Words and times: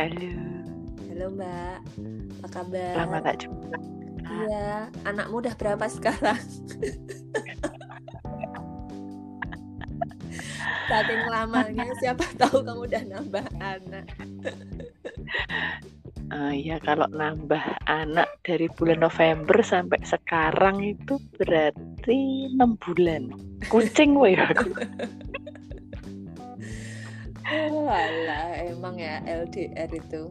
Halo, 0.00 0.32
Halo 1.12 1.26
Mbak, 1.36 1.76
apa 2.40 2.48
kabar? 2.48 3.04
lama 3.04 3.20
tak 3.20 3.44
jumpa. 3.44 3.76
Iya, 4.32 4.88
anakmu 5.04 5.44
udah 5.44 5.52
berapa 5.60 5.84
sekarang? 5.92 6.40
Saking 10.88 11.22
lamanya, 11.28 11.84
siapa 12.00 12.24
tahu 12.40 12.64
kamu 12.64 12.88
udah 12.88 13.02
nambah 13.12 13.44
anak. 13.60 14.08
Eh, 16.32 16.54
ya 16.64 16.80
kalau 16.80 17.04
nambah 17.12 17.60
anak 17.84 18.40
dari 18.40 18.72
bulan 18.72 19.04
November 19.04 19.60
sampai 19.60 20.00
sekarang 20.00 20.80
itu 20.80 21.20
berarti 21.36 22.48
enam 22.56 22.80
bulan. 22.80 23.36
Kucing 23.68 24.16
weh 24.16 24.32
aku. 24.32 24.72
Oh, 27.50 27.90
alah, 27.90 28.54
emang 28.62 28.94
ya 28.98 29.18
LDR 29.26 29.90
itu. 29.90 30.30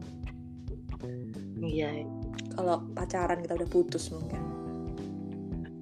Iya, 1.60 2.08
Kalau 2.56 2.80
pacaran 2.96 3.44
kita 3.44 3.56
udah 3.60 3.68
putus 3.68 4.08
mungkin. 4.08 4.40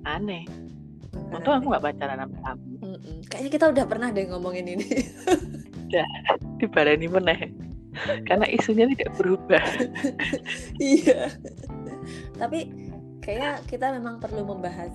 aneh. 0.09 0.48
Untung 1.28 1.52
aku 1.61 1.66
nggak 1.69 1.84
pacaran 1.84 2.19
sama 2.24 2.37
kamu. 2.41 2.64
Mm-mm. 2.80 3.16
Kayaknya 3.28 3.51
kita 3.52 3.66
udah 3.70 3.84
pernah 3.84 4.09
deh 4.09 4.24
ngomongin 4.24 4.66
ini. 4.73 4.87
Dibaleni 6.61 7.06
meneh. 7.06 7.52
Karena 8.25 8.47
isunya 8.48 8.89
tidak 8.95 9.12
berubah. 9.20 9.64
iya. 10.80 11.28
Tapi 12.41 12.73
kayaknya 13.20 13.61
kita 13.69 13.86
memang 14.00 14.16
perlu 14.16 14.48
membahas 14.48 14.92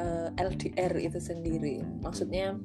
eh, 0.00 0.28
LDR 0.40 0.92
itu 0.96 1.20
sendiri. 1.20 1.84
Maksudnya 2.00 2.56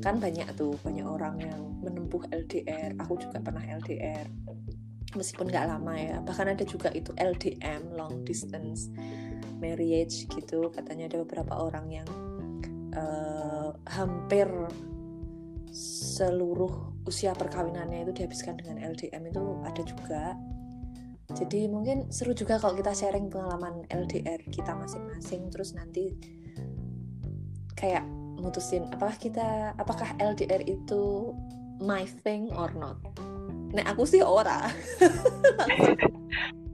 kan 0.00 0.16
banyak 0.16 0.48
tuh 0.56 0.74
banyak 0.80 1.04
orang 1.04 1.36
yang 1.38 1.60
menempuh 1.84 2.24
LDR. 2.32 2.96
Aku 3.04 3.20
juga 3.20 3.38
pernah 3.44 3.62
LDR. 3.62 4.24
Meskipun 5.12 5.52
nggak 5.52 5.68
lama 5.68 5.94
ya. 5.94 6.16
Bahkan 6.24 6.56
ada 6.56 6.64
juga 6.64 6.88
itu 6.96 7.12
LDM 7.20 7.92
long 7.92 8.24
distance 8.24 8.88
marriage 9.60 10.24
gitu. 10.32 10.72
Katanya 10.72 11.12
ada 11.12 11.20
beberapa 11.20 11.52
orang 11.60 11.86
yang 11.92 12.08
eh, 12.96 13.70
hampir 13.92 14.48
seluruh 15.72 16.92
usia 17.08 17.32
perkawinannya 17.32 18.04
itu 18.04 18.12
dihabiskan 18.22 18.60
dengan 18.60 18.80
LDM 18.92 19.32
itu 19.32 19.42
ada 19.64 19.82
juga. 19.82 20.24
Jadi 21.32 21.64
mungkin 21.64 22.12
seru 22.12 22.36
juga 22.36 22.60
kalau 22.60 22.76
kita 22.76 22.92
sharing 22.92 23.32
pengalaman 23.32 23.88
LDR 23.88 24.44
kita 24.52 24.76
masing-masing 24.76 25.48
terus 25.48 25.72
nanti 25.72 26.12
kayak 27.78 28.04
mutusin 28.42 28.90
apakah 28.90 29.16
kita 29.16 29.72
apakah 29.78 30.10
LDR 30.18 30.62
itu 30.66 31.32
my 31.82 32.06
thing 32.22 32.50
or 32.54 32.70
not. 32.74 32.98
Nah, 33.72 33.84
aku 33.88 34.04
sih 34.04 34.20
ora. 34.20 34.68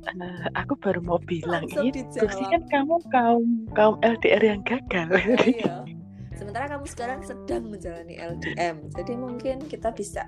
Eh, 0.08 0.46
aku 0.56 0.72
baru 0.80 1.04
mau 1.04 1.20
bilang 1.20 1.68
Langsung 1.68 1.92
ini 1.92 2.00
terus 2.08 2.32
kan 2.32 2.64
kamu 2.72 2.96
kaum 3.12 3.68
kaum 3.76 4.00
LDR 4.00 4.56
yang 4.56 4.62
gagal. 4.64 5.12
iya. 5.44 5.84
Sementara 6.38 6.70
kamu 6.70 6.86
sekarang 6.88 7.20
sedang 7.26 7.68
menjalani 7.68 8.16
LDM. 8.16 8.88
Jadi 8.94 9.12
mungkin 9.18 9.56
kita 9.68 9.92
bisa 9.92 10.24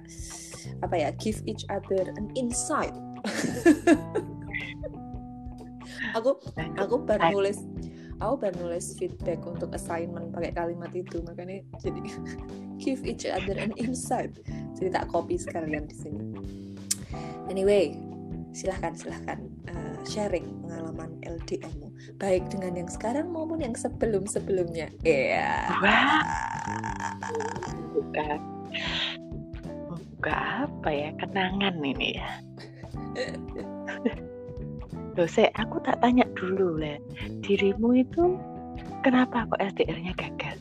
apa 0.85 0.95
ya, 0.99 1.09
give 1.17 1.41
each 1.49 1.65
other 1.73 2.13
an 2.19 2.29
insight. 2.37 2.93
aku 6.17 6.37
aku 6.77 6.95
baru 7.07 7.31
nulis 7.31 7.63
aku 8.21 8.35
baru 8.47 8.55
nulis 8.69 8.95
feedback 9.01 9.41
untuk 9.49 9.73
assignment 9.73 10.31
pakai 10.31 10.53
kalimat 10.53 10.93
itu 10.93 11.25
makanya 11.25 11.65
jadi 11.81 12.01
give 12.83 13.03
each 13.09 13.25
other 13.25 13.57
an 13.57 13.73
insight. 13.81 14.33
Jadi 14.77 14.89
tak 14.93 15.09
copy 15.09 15.41
sekalian 15.41 15.89
di 15.89 15.97
sini. 15.97 16.25
Anyway 17.49 17.97
silahkan 18.51 18.95
silahkan 18.99 19.39
eh, 19.71 19.95
sharing 20.03 20.47
pengalaman 20.67 21.15
LDM-mu 21.23 21.87
baik 22.19 22.51
dengan 22.51 22.83
yang 22.83 22.91
sekarang 22.91 23.31
maupun 23.31 23.63
yang 23.63 23.79
sebelum 23.79 24.27
sebelumnya 24.27 24.91
iya. 25.07 25.71
Wah. 25.79 26.23
buka. 27.95 28.31
Buka 29.87 30.67
apa 30.67 30.91
ya? 30.91 31.11
Kenangan 31.15 31.79
ini 31.79 32.19
ya 32.19 32.29
Loh, 35.19 35.27
saya 35.27 35.51
aku 35.59 35.83
tak 35.83 35.99
tanya 35.99 36.23
dulu 36.39 36.79
lah 36.79 36.95
dirimu 37.43 37.99
itu 37.99 38.39
kenapa 39.03 39.43
kok 39.51 39.59
LDR-nya 39.59 40.15
gagal? 40.15 40.57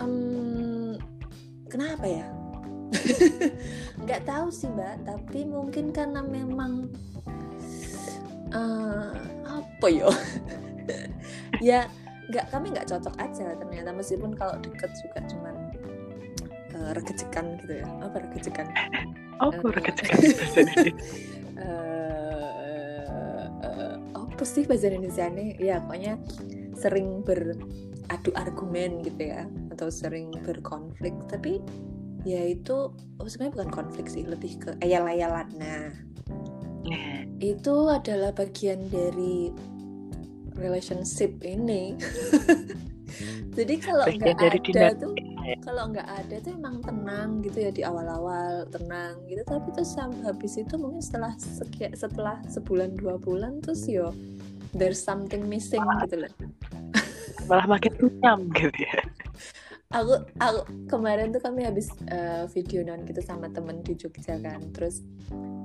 Em, 0.00 0.96
kenapa 1.68 2.06
ya? 2.08 2.26
Nggak 4.02 4.24
tahu 4.24 4.48
sih 4.48 4.70
mbak, 4.72 5.04
tapi 5.04 5.44
mungkin 5.44 5.92
karena 5.92 6.24
memang 6.24 6.88
eh, 8.56 9.12
apa 9.44 9.86
ya? 9.92 10.08
ya 11.68 11.80
nggak 12.32 12.46
kami 12.48 12.72
nggak 12.72 12.88
cocok 12.88 13.14
aja 13.20 13.54
ternyata. 13.60 13.92
Meskipun 13.92 14.32
kalau 14.40 14.56
deket 14.64 14.90
juga 15.04 15.20
cuman 15.28 15.54
eh, 16.80 16.90
regejekan 16.96 17.60
gitu 17.60 17.84
ya. 17.84 17.86
Apa 18.00 18.16
regejekan? 18.24 18.66
Oh 19.40 19.48
eh, 19.56 19.60
apa 24.40 24.48
sih 24.48 24.64
bahasa 24.64 24.88
Indonesia 24.88 25.28
nih 25.28 25.52
ya 25.60 25.84
pokoknya 25.84 26.16
sering 26.72 27.20
beradu 27.20 28.32
argumen 28.32 29.04
gitu 29.04 29.28
ya 29.28 29.44
atau 29.68 29.92
sering 29.92 30.32
berkonflik. 30.32 31.12
Tapi 31.28 31.60
ya 32.24 32.48
itu 32.48 32.88
oh, 33.20 33.28
sebenarnya 33.28 33.60
bukan 33.60 33.68
konflik 33.68 34.08
sih 34.08 34.24
lebih 34.24 34.56
ke 34.64 34.80
ayal-ayalan 34.80 35.44
nah 35.60 35.92
nah, 36.88 37.20
itu 37.36 37.92
adalah 37.92 38.32
bagian 38.32 38.80
dari 38.88 39.52
relationship 40.56 41.36
ini. 41.44 42.00
Jadi 43.60 43.74
kalau 43.76 44.08
nggak 44.08 44.40
ada 44.40 44.96
tuh. 44.96 45.12
Kalau 45.64 45.90
nggak 45.90 46.08
ada 46.08 46.36
tuh 46.38 46.52
emang 46.54 46.78
tenang 46.84 47.42
gitu 47.42 47.58
ya 47.66 47.70
di 47.74 47.82
awal-awal 47.82 48.68
tenang 48.70 49.18
gitu. 49.26 49.42
Tapi 49.46 49.68
terus 49.74 49.96
habis 49.98 50.54
itu 50.58 50.74
mungkin 50.78 51.02
setelah 51.02 51.32
sekia- 51.38 51.94
setelah 51.96 52.38
sebulan 52.46 52.94
dua 52.98 53.18
bulan 53.18 53.58
terus 53.64 53.86
yo 53.90 54.14
there's 54.76 55.02
something 55.02 55.46
missing 55.50 55.82
gitu 56.06 56.26
loh. 56.26 56.32
Malah 57.48 57.66
makin 57.66 57.92
runyam 57.98 58.46
gitu 58.54 58.70
ya. 58.84 59.02
Aku 59.90 60.22
aku 60.38 60.60
kemarin 60.86 61.34
tuh 61.34 61.42
kami 61.42 61.66
habis 61.66 61.90
eh, 62.06 62.46
video 62.54 62.86
non 62.86 63.02
gitu 63.02 63.18
sama 63.18 63.50
temen 63.50 63.82
di 63.82 63.98
Jogja 63.98 64.38
kan. 64.38 64.62
Terus 64.70 65.02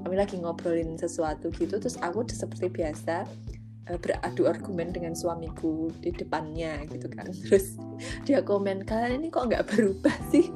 kami 0.06 0.22
lagi 0.22 0.38
ngobrolin 0.38 1.02
sesuatu 1.02 1.50
gitu 1.58 1.82
terus 1.82 1.98
aku 1.98 2.22
udah 2.22 2.38
seperti 2.38 2.70
biasa 2.70 3.26
eh, 3.90 4.00
beradu 4.00 4.50
argumen 4.50 4.94
dengan 4.94 5.14
suamiku 5.14 5.92
di 6.02 6.10
depannya 6.14 6.86
gitu 6.90 7.08
kan. 7.12 7.30
Terus 7.32 7.78
dia 8.24 8.42
komen 8.42 8.86
kalian 8.86 9.24
ini 9.24 9.30
kok 9.30 9.48
nggak 9.50 9.68
berubah 9.70 10.16
sih? 10.30 10.50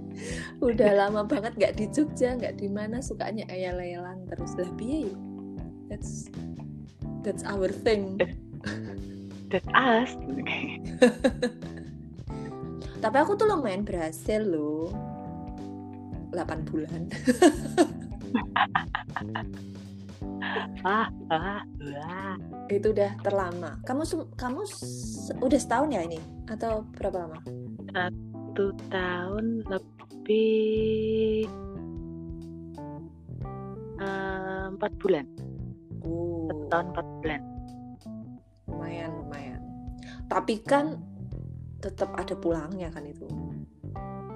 Udah 0.66 1.06
lama 1.06 1.28
banget 1.28 1.56
nggak 1.56 1.76
di 1.76 1.86
Jogja 1.92 2.36
nggak 2.36 2.60
di 2.60 2.68
mana 2.72 3.04
sukanya 3.04 3.44
ayal-ayalan 3.52 4.24
terus. 4.28 4.56
Lah 4.56 4.70
piye 4.76 5.12
yuk 5.12 5.18
that's 5.92 6.32
that's 7.22 7.44
our 7.44 7.68
thing. 7.68 8.16
That's 9.46 9.68
us. 9.76 10.10
Tapi 13.04 13.16
aku 13.22 13.38
tuh 13.38 13.46
lumayan 13.46 13.86
berhasil 13.86 14.42
loh. 14.42 14.90
8 16.36 16.68
bulan 16.68 17.08
ah 20.86 21.08
ah 21.30 21.60
ah 22.02 22.34
itu 22.70 22.90
udah 22.90 23.12
terlama. 23.22 23.78
Kamu 23.86 24.02
kamu 24.34 24.60
udah 25.42 25.60
setahun 25.60 25.90
ya 25.94 26.00
ini 26.06 26.20
atau 26.50 26.86
berapa 26.94 27.26
lama? 27.26 27.38
satu 27.96 28.72
tahun 28.92 29.64
lebih 29.68 31.48
eh, 34.00 34.64
empat 34.72 34.92
bulan 35.00 35.26
Uh, 36.06 36.46
satu 36.46 36.64
tahun 36.70 36.86
empat 36.94 37.06
bulan 37.18 37.40
lumayan 38.70 39.10
lumayan. 39.10 39.58
Tapi 40.30 40.62
kan 40.62 41.02
tetap 41.82 42.14
ada 42.14 42.38
pulangnya 42.38 42.94
kan 42.94 43.02
itu. 43.02 43.26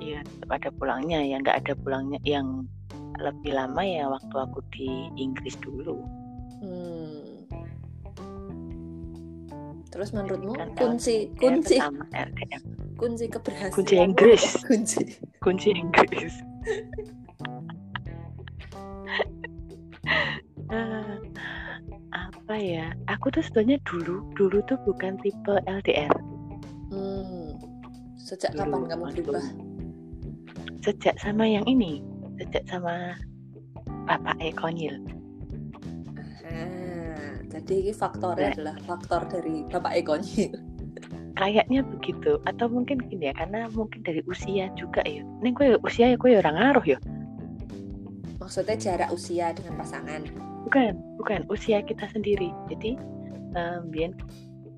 Iya, 0.02 0.26
tetap 0.26 0.50
ada 0.50 0.74
pulangnya 0.74 1.22
ya, 1.22 1.38
nggak 1.38 1.62
ada 1.62 1.78
pulangnya 1.78 2.18
yang 2.26 2.66
lebih 3.20 3.52
lama 3.54 3.82
ya 3.84 4.08
waktu 4.08 4.34
aku 4.34 4.60
di 4.72 4.88
Inggris 5.20 5.56
dulu. 5.60 6.00
Hmm. 6.60 7.44
Terus 9.90 10.14
menurutmu 10.14 10.54
Kan 10.54 10.70
kunci 10.78 11.28
kunci 11.36 11.76
sama 11.82 12.06
LDM, 12.14 12.62
kunci 12.94 13.26
keberhasilan 13.26 13.74
Kunci 13.74 13.94
Inggris. 13.98 14.44
kunci 14.64 15.00
kunci 15.42 15.68
Inggris. 15.74 16.34
Apa 22.10 22.54
ya? 22.58 22.94
Aku 23.10 23.30
tuh 23.30 23.42
sebenarnya 23.46 23.78
dulu 23.86 24.26
dulu 24.34 24.58
tuh 24.66 24.78
bukan 24.86 25.18
tipe 25.22 25.54
LDR. 25.66 26.10
hmm. 26.90 27.58
sejak 28.18 28.54
Dulu, 28.54 28.66
kapan 28.66 28.82
kamu 28.90 29.04
berubah 29.22 29.44
Sejak 30.82 31.14
sama 31.22 31.44
yang 31.46 31.62
ini, 31.66 32.02
sejak 32.40 32.64
sama 32.72 33.20
Bapak 34.08 34.40
Ekonyil. 34.40 34.96
jadi 37.50 37.74
ini 37.82 37.92
faktornya 37.92 38.50
Nah. 38.50 38.54
adalah 38.56 38.76
faktor 38.86 39.20
dari 39.26 39.66
bapak 39.66 39.92
Ekonyil 40.00 40.54
kayaknya 41.40 41.80
begitu. 41.82 42.36
Atau 42.46 42.68
mungkin 42.68 43.00
gini 43.08 43.32
ya 43.32 43.34
karena 43.34 43.66
mungkin 43.72 44.04
dari 44.04 44.20
usia 44.28 44.68
juga 44.76 45.00
ya. 45.08 45.24
Ini 45.24 45.50
gue 45.56 45.68
usia 45.82 46.12
ya 46.12 46.16
gue 46.20 46.36
orang 46.36 46.56
ngaruh 46.56 46.84
ya? 46.84 46.98
Maksudnya 48.38 48.76
jarak 48.76 49.10
usia 49.10 49.56
dengan 49.56 49.80
pasangan. 49.80 50.28
Bukan 50.68 51.00
bukan. 51.16 51.40
Usia 51.48 51.80
kita 51.80 52.06
sendiri. 52.12 52.52
Jadi 52.68 53.00
em, 53.56 53.82
bien 53.88 54.12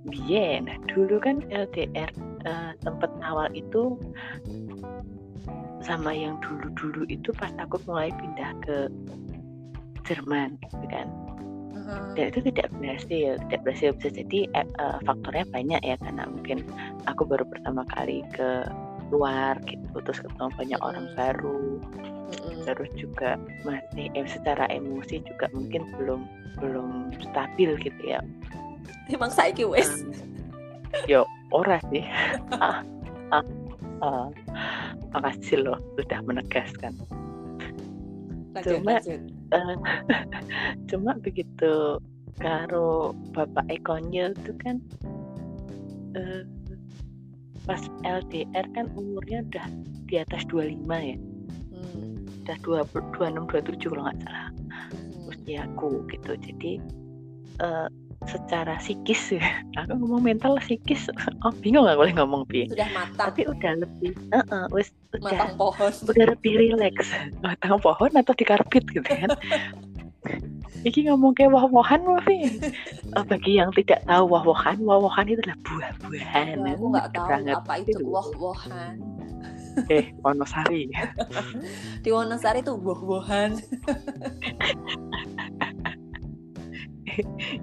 bien 0.07 0.67
dulu 0.91 1.19
kan 1.23 1.43
LDR 1.51 2.11
eh, 2.47 2.73
tempat 2.83 3.11
awal 3.23 3.51
itu 3.55 3.99
sama 5.85 6.15
yang 6.15 6.39
dulu-dulu 6.41 7.05
itu 7.11 7.35
pas 7.35 7.51
aku 7.59 7.79
mulai 7.87 8.11
pindah 8.15 8.51
ke 8.65 8.77
Jerman 10.07 10.59
gitu 10.67 10.87
kan. 10.91 11.07
Dan 12.17 12.31
itu 12.31 12.41
tidak 12.53 12.71
berhasil 12.79 13.37
tidak 13.49 13.61
berhasil 13.67 13.91
bisa 13.99 14.09
jadi 14.15 14.39
eh, 14.55 14.67
eh, 14.67 14.99
faktornya 15.03 15.45
banyak 15.51 15.81
ya 15.83 15.97
karena 15.99 16.25
mungkin 16.31 16.59
aku 17.11 17.27
baru 17.27 17.45
pertama 17.45 17.83
kali 17.91 18.23
ke 18.33 18.67
luar 19.11 19.59
gitu. 19.67 19.97
Terus 20.03 20.19
ketemu 20.23 20.51
banyak 20.57 20.81
orang 20.81 21.07
baru. 21.19 21.61
Terus 22.63 22.91
juga 22.97 23.37
masih 23.67 24.09
eh, 24.15 24.27
secara 24.31 24.71
emosi 24.71 25.21
juga 25.27 25.51
mungkin 25.53 25.83
belum 25.99 26.21
belum 26.63 27.13
stabil 27.33 27.75
gitu 27.83 28.03
ya. 28.07 28.23
Emang 29.11 29.35
saiki 29.35 29.67
wes 29.67 30.07
yo 31.11 31.27
ora 31.51 31.79
sih. 31.91 32.05
Ah, 32.63 32.85
ah, 33.33 33.45
ah. 34.03 34.29
makasih 35.11 35.63
loh 35.63 35.79
sudah 35.95 36.19
menegaskan 36.23 36.93
lanjut 38.53 38.79
cuma- 38.79 39.01
lanjut 39.01 39.23
Eh, 39.53 39.77
cuma 40.89 41.13
begitu 41.21 42.01
karo 42.41 43.13
bapak 43.37 43.69
Ekonyil 43.69 44.33
itu 44.33 44.53
kan 44.65 44.81
eh, 46.17 46.43
pas 47.63 47.79
LDR 48.03 48.65
kan 48.73 48.89
umurnya 48.97 49.45
udah 49.53 49.67
di 50.09 50.17
atas 50.17 50.43
25 50.49 50.89
ya 50.89 51.17
Hmm. 51.73 52.25
udah 52.49 52.57
20, 52.65 53.13
26 53.13 53.45
27 53.45 53.93
kalau 53.93 54.03
nggak 54.09 54.19
salah 54.25 54.49
Hmm. 54.49 55.29
usiaku 55.29 55.91
gitu 56.09 56.33
jadi 56.41 56.73
eh, 57.61 57.89
secara 58.29 58.79
psikis 58.79 59.37
ya 59.37 59.45
aku 59.77 59.99
ngomong 59.99 60.23
mental 60.23 60.55
psikis 60.63 61.11
oh 61.45 61.53
bingung 61.61 61.85
nggak 61.85 61.99
boleh 61.99 62.15
ngomong 62.17 62.43
bi 62.47 62.67
sudah 62.71 62.89
matang 62.95 63.27
tapi 63.31 63.41
udah 63.49 63.73
lebih 63.83 64.13
eh, 64.33 64.45
eh, 64.45 64.67
wis 64.71 64.89
udah 65.15 65.21
matang 65.27 65.53
pohon 65.59 65.93
udah 66.09 66.27
lebih 66.33 66.53
rileks 66.59 67.09
matang 67.45 67.77
pohon 67.83 68.11
atau 68.15 68.33
di 68.37 68.45
karpet 68.47 68.85
gitu 68.91 69.03
kan 69.07 69.31
Iki 70.83 71.07
ngomong 71.07 71.39
kayak 71.39 71.55
wah-wahan 71.55 72.03
Mafi. 72.03 72.59
Eh, 73.15 73.25
bagi 73.31 73.55
yang 73.55 73.71
tidak 73.71 74.03
tahu 74.03 74.27
wah-wahan, 74.27 74.83
wah-wahan 74.83 75.31
itu 75.31 75.39
adalah 75.39 75.59
buah-buahan. 75.63 76.47
Wah, 76.59 76.75
aku 76.75 76.87
nggak 76.91 77.09
tahu 77.15 77.27
Banget. 77.31 77.55
apa 77.55 77.73
itu 77.79 77.91
Itu. 77.95 78.05
woh-wohan 78.11 78.95
Eh, 79.89 80.13
Wonosari. 80.21 80.91
di 82.05 82.11
Wonosari 82.13 82.61
tuh 82.61 82.77
woh-wohan 82.77 83.57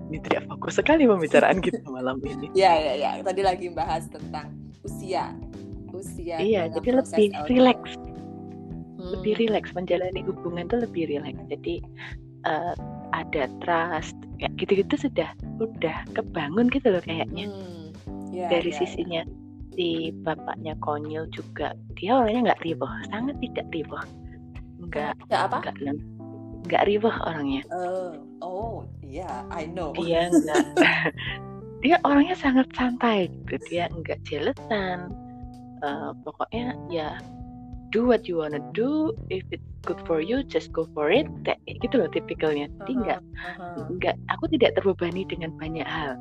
Ini 0.09 0.17
tidak 0.25 0.45
fokus 0.49 0.77
sekali 0.77 1.09
pembicaraan 1.09 1.59
kita 1.65 1.81
malam 1.89 2.21
ini. 2.23 2.49
ya 2.53 2.73
ya 2.75 2.93
ya 2.95 3.09
tadi 3.25 3.41
lagi 3.41 3.67
bahas 3.73 4.05
tentang 4.09 4.53
usia 4.85 5.33
usia 5.89 6.37
iya, 6.39 6.69
jadi 6.69 7.01
lebih 7.01 7.33
rileks, 7.49 7.97
Hmm. 8.99 9.15
lebih 9.15 9.39
rileks 9.41 9.71
menjalani 9.73 10.21
hubungan 10.27 10.67
tuh 10.69 10.83
lebih 10.83 11.07
rileks. 11.09 11.39
Jadi 11.49 11.81
eh, 12.45 12.75
ada 13.15 13.49
trust, 13.63 14.15
kayak 14.37 14.53
gitu-gitu 14.59 15.09
sudah 15.09 15.31
udah 15.57 16.03
kebangun 16.13 16.67
gitu 16.69 16.93
loh 16.93 17.01
kayaknya. 17.03 17.47
Hmm. 17.49 17.89
Ya, 18.29 18.45
dari 18.53 18.69
ya, 18.69 18.75
ya. 18.75 18.79
sisinya 18.85 19.21
si 19.73 20.11
bapaknya 20.21 20.75
konyol 20.83 21.25
juga 21.31 21.73
dia 21.95 22.19
orangnya 22.19 22.51
nggak 22.53 22.61
riboh 22.67 22.91
sangat 23.09 23.35
tidak 23.41 23.65
riboh 23.71 24.03
nggak 24.85 25.13
ya 25.31 25.47
apa 25.47 25.57
nggak 25.63 25.75
nggak 26.67 26.83
riboh 26.85 27.15
orangnya 27.25 27.61
oh 27.71 28.13
oh 28.43 28.87
iya 29.03 29.45
I 29.49 29.67
know. 29.69 29.91
Dia 29.95 30.29
dia 31.83 31.95
orangnya 32.03 32.35
sangat 32.35 32.67
santai 32.75 33.31
gitu 33.47 33.55
dia 33.71 33.87
nggak 33.87 34.19
jelesan 34.27 35.15
Eh, 35.79 36.11
pokoknya 36.27 36.75
ya 36.91 37.15
do 37.95 38.03
what 38.03 38.27
you 38.27 38.43
wanna 38.43 38.59
do 38.75 39.15
if 39.31 39.47
it's 39.49 39.63
good 39.87 39.97
for 40.03 40.19
you 40.19 40.43
just 40.43 40.75
go 40.75 40.83
for 40.91 41.07
it 41.07 41.23
kayak 41.47 41.59
gitu 41.79 42.03
loh 42.03 42.11
tipikalnya. 42.11 42.67
Jadi 42.83 42.93
nggak 42.99 43.19
Aha. 43.23 43.87
nggak 43.95 44.15
aku 44.27 44.51
tidak 44.51 44.75
terbebani 44.75 45.23
dengan 45.23 45.55
banyak 45.55 45.87
hal 45.87 46.19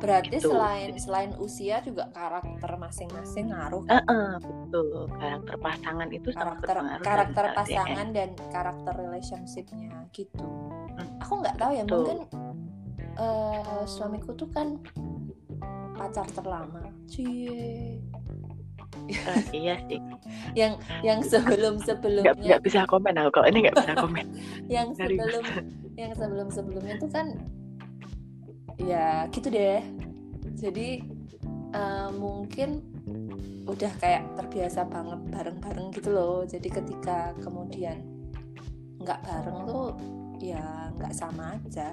berarti 0.00 0.32
Gitu. 0.32 0.48
selain 0.48 0.90
selain 0.96 1.32
usia 1.36 1.78
juga 1.80 2.08
karakter 2.10 2.70
masing-masing 2.74 3.46
ngaruh 3.48 3.84
Eh, 3.86 4.00
eh, 4.00 4.32
betul. 4.38 5.06
Karakter 5.12 5.54
pasangan 5.56 6.08
itu 6.08 6.28
sangat 6.30 6.56
karakter 6.56 6.74
berpengaruh 6.74 7.04
karakter 7.04 7.44
LDR. 7.44 7.56
pasangan 7.56 8.06
dan 8.10 8.28
karakter 8.48 8.92
relationshipnya 8.96 9.92
gitu. 10.10 10.48
Hmm, 10.90 11.08
aku 11.20 11.32
nggak 11.38 11.56
tahu 11.56 11.70
ya 11.70 11.84
betul. 11.84 11.96
mungkin 12.00 12.18
eh, 13.14 13.82
suamiku 13.84 14.32
tuh 14.32 14.48
kan 14.48 14.80
pacar 15.92 16.24
terlama. 16.30 16.88
Cie. 17.06 18.00
Eh, 19.06 19.42
iya 19.52 19.74
sih. 19.84 20.00
Yang 20.58 20.72
yang 21.02 21.20
sebelum 21.22 21.76
nggak 21.76 21.86
sebelumnya 21.86 22.32
nggak 22.32 22.62
bisa 22.62 22.80
komen 22.86 23.14
aku. 23.14 23.30
Kalau 23.32 23.46
ini 23.46 23.58
nggak 23.62 23.76
bisa 23.76 23.92
komen. 23.94 24.26
Yang 24.74 24.88
sebelum 24.96 25.44
yang 25.94 26.12
sebelum 26.16 26.48
sebelumnya 26.48 26.94
tuh 26.96 27.10
kan 27.12 27.26
ya 28.84 29.28
gitu 29.32 29.48
deh. 29.52 29.82
Jadi 30.56 31.04
eh, 31.72 32.10
mungkin 32.16 32.80
udah 33.70 33.92
kayak 34.02 34.26
terbiasa 34.34 34.88
banget 34.88 35.20
bareng-bareng 35.30 35.88
gitu 35.94 36.10
loh. 36.10 36.42
Jadi 36.48 36.68
ketika 36.68 37.36
kemudian 37.38 38.02
nggak 39.00 39.20
bareng 39.24 39.58
tuh 39.64 39.86
ya 40.40 40.90
nggak 40.96 41.14
sama 41.14 41.56
aja. 41.56 41.92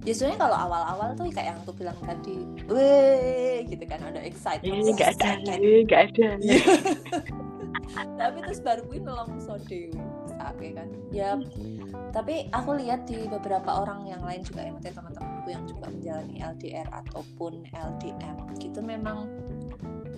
Ya 0.00 0.12
sebenarnya 0.16 0.48
kalau 0.48 0.56
awal-awal 0.56 1.08
tuh 1.12 1.28
kayak 1.28 1.52
yang 1.52 1.58
aku 1.60 1.76
bilang 1.76 1.98
tadi 2.00 2.40
weh 2.72 3.68
gitu 3.68 3.84
kan 3.84 4.00
ada 4.00 4.20
excitement. 4.24 4.80
Ini 4.80 4.90
nggak 4.96 5.10
ada 5.20 5.28
ini 5.60 5.84
nggak 5.84 6.02
ada. 6.12 6.28
Iya. 6.40 6.62
tapi 8.20 8.38
terus 8.46 8.60
baru 8.64 8.82
gue 8.86 8.98
nelongso 9.02 9.60
dewe 9.68 9.92
sake 10.24 10.72
kan. 10.72 10.88
Ya 11.12 11.36
tapi 12.16 12.48
aku 12.50 12.80
lihat 12.80 13.04
di 13.04 13.28
beberapa 13.28 13.84
orang 13.84 14.08
yang 14.08 14.22
lain 14.24 14.40
juga 14.40 14.64
ya 14.64 14.72
maksudnya 14.72 14.96
yang 15.50 15.62
juga 15.66 15.90
menjalani 15.90 16.36
LDR 16.38 16.88
ataupun 16.94 17.66
LDM 17.74 18.36
gitu 18.62 18.80
memang 18.80 19.26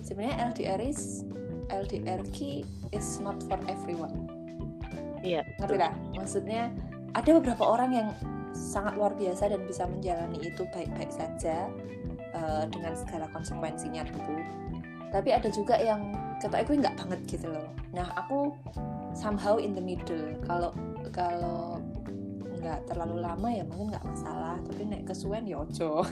sebenarnya 0.05 0.53
LDR 0.53 0.81
is 0.83 1.25
LDR 1.73 2.21
ki 2.29 2.67
is 2.93 3.17
not 3.23 3.39
for 3.49 3.57
everyone. 3.65 4.29
Iya 5.23 5.41
ngerti 5.57 5.77
lah 5.79 5.93
maksudnya 6.13 6.69
ada 7.17 7.29
beberapa 7.39 7.63
orang 7.63 7.91
yang 7.93 8.09
sangat 8.53 8.93
luar 8.97 9.17
biasa 9.17 9.49
dan 9.49 9.65
bisa 9.65 9.89
menjalani 9.89 10.37
itu 10.41 10.63
baik-baik 10.69 11.09
saja 11.09 11.69
eh, 12.33 12.63
dengan 12.69 12.93
segala 12.93 13.25
konsekuensinya 13.33 14.05
tentu. 14.05 14.37
Tapi 15.13 15.29
ada 15.29 15.49
juga 15.49 15.77
yang 15.77 16.13
kata 16.41 16.65
aku 16.65 16.77
nggak 16.77 16.97
banget 16.97 17.19
gitu 17.29 17.47
loh. 17.53 17.69
Nah 17.93 18.09
aku 18.17 18.53
somehow 19.13 19.61
in 19.61 19.77
the 19.77 19.81
middle. 19.81 20.33
Kalau 20.45 20.73
kalau 21.13 21.77
nggak 22.63 22.79
terlalu 22.87 23.19
lama 23.19 23.47
ya 23.51 23.63
mungkin 23.67 23.91
nggak 23.91 24.07
masalah. 24.07 24.55
Tapi 24.63 24.81
naik 24.87 25.05
kesuwen 25.11 25.43
ya 25.43 25.59
ojo. 25.61 26.01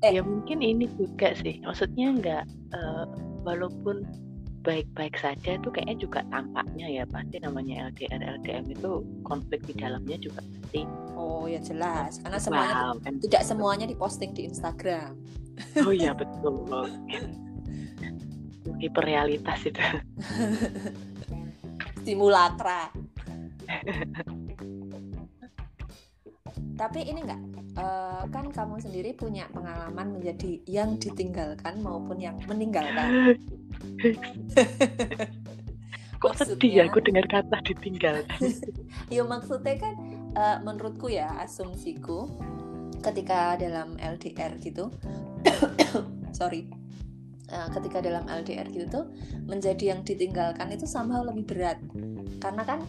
Eh. 0.00 0.16
ya 0.16 0.24
mungkin 0.24 0.64
ini 0.64 0.88
juga 0.96 1.36
sih. 1.36 1.60
Maksudnya 1.60 2.08
nggak 2.16 2.44
eh, 2.72 3.04
walaupun 3.44 4.08
baik-baik 4.60 5.16
saja 5.16 5.56
itu 5.56 5.68
kayaknya 5.72 5.96
juga 5.96 6.20
tampaknya 6.28 6.86
ya 6.88 7.04
pasti 7.08 7.40
namanya 7.40 7.88
LDR 7.88 8.20
LDM 8.40 8.64
itu 8.76 9.00
konflik 9.24 9.64
di 9.64 9.72
dalamnya 9.72 10.20
juga 10.20 10.40
pasti 10.44 10.84
oh 11.16 11.48
ya 11.48 11.60
jelas. 11.60 12.20
Karena 12.20 12.38
semuanya 12.40 12.74
wow 12.92 12.96
kan? 13.00 13.16
tidak 13.20 13.42
semuanya 13.44 13.86
diposting 13.88 14.32
di 14.36 14.48
Instagram. 14.48 15.16
Oh 15.84 15.92
iya 15.92 16.16
betul. 16.20 16.88
Hiperrealitas 18.80 19.60
itu. 19.68 19.84
Simulakra 22.04 22.88
tapi 26.80 27.04
ini 27.06 27.22
enggak 27.22 27.38
eh, 27.78 28.26
kan 28.32 28.50
kamu 28.50 28.82
sendiri 28.82 29.14
punya 29.14 29.46
pengalaman 29.52 30.18
menjadi 30.18 30.58
yang 30.66 30.98
ditinggalkan 30.98 31.78
maupun 31.84 32.18
yang 32.18 32.34
meninggalkan. 32.48 33.36
Kok 36.20 36.36
sedih 36.36 36.84
ya 36.84 36.86
aku 36.90 37.00
dengar 37.00 37.24
kata 37.32 37.64
ditinggalkan 37.64 38.60
ya 39.14 39.24
maksudnya 39.24 39.80
kan 39.80 39.96
eh, 40.36 40.60
menurutku 40.60 41.08
ya 41.08 41.32
asumsiku 41.40 42.28
ketika 43.00 43.56
dalam 43.56 43.96
LDR 43.96 44.60
gitu 44.60 44.92
sorry 46.36 46.68
Eh, 47.50 47.68
ketika 47.74 47.98
dalam 47.98 48.30
LDR 48.30 48.70
gitu 48.70 48.86
tuh 48.86 49.04
menjadi 49.50 49.90
yang 49.90 50.06
ditinggalkan 50.06 50.70
itu 50.70 50.86
somehow 50.86 51.26
lebih 51.26 51.50
berat. 51.50 51.82
Karena 52.38 52.62
kan 52.62 52.86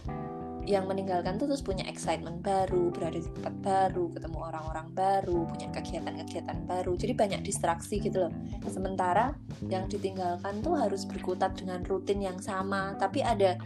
yang 0.62 0.86
meninggalkan 0.86 1.42
tuh 1.42 1.50
terus 1.50 1.62
punya 1.62 1.82
excitement 1.90 2.38
baru 2.38 2.94
berada 2.94 3.18
di 3.18 3.26
tempat 3.26 3.54
baru 3.66 4.14
ketemu 4.14 4.38
orang-orang 4.38 4.86
baru 4.94 5.38
punya 5.50 5.68
kegiatan-kegiatan 5.74 6.58
baru. 6.70 6.94
Jadi 6.94 7.12
banyak 7.18 7.40
distraksi 7.42 7.98
gitu 7.98 8.26
loh. 8.28 8.32
Sementara 8.70 9.34
yang 9.66 9.90
ditinggalkan 9.90 10.62
tuh 10.62 10.78
harus 10.78 11.02
berkutat 11.02 11.58
dengan 11.58 11.82
rutin 11.82 12.22
yang 12.22 12.38
sama. 12.38 12.94
Tapi 12.94 13.26
ada 13.26 13.58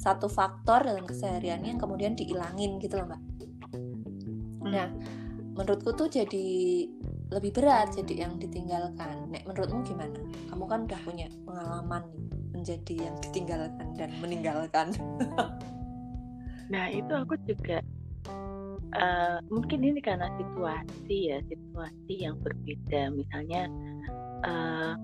satu 0.00 0.26
faktor 0.30 0.88
dalam 0.88 1.04
kesehariannya 1.04 1.76
yang 1.76 1.80
kemudian 1.82 2.16
dihilangin 2.16 2.80
gitu 2.80 2.96
loh 2.96 3.12
mbak. 3.12 3.22
Hmm. 4.58 4.74
nah 4.74 4.88
menurutku 5.54 5.94
tuh 5.94 6.10
jadi 6.10 6.48
lebih 7.28 7.52
berat 7.52 7.92
jadi 7.92 8.24
yang 8.24 8.40
ditinggalkan. 8.40 9.28
Nek 9.28 9.44
menurutmu 9.44 9.84
gimana? 9.84 10.16
Kamu 10.48 10.64
kan 10.64 10.88
udah 10.88 11.00
punya 11.04 11.28
pengalaman 11.44 12.08
menjadi 12.56 13.12
yang 13.12 13.16
ditinggalkan 13.20 13.92
dan 13.94 14.10
meninggalkan 14.18 14.96
Nah 16.68 16.86
itu 16.92 17.12
aku 17.12 17.34
juga 17.48 17.80
uh, 18.96 19.38
mungkin 19.52 19.84
ini 19.84 20.00
karena 20.00 20.28
situasi 20.36 21.32
ya 21.32 21.38
situasi 21.48 22.14
yang 22.24 22.36
berbeda. 22.40 23.12
Misalnya 23.12 23.68
uh, 24.44 24.94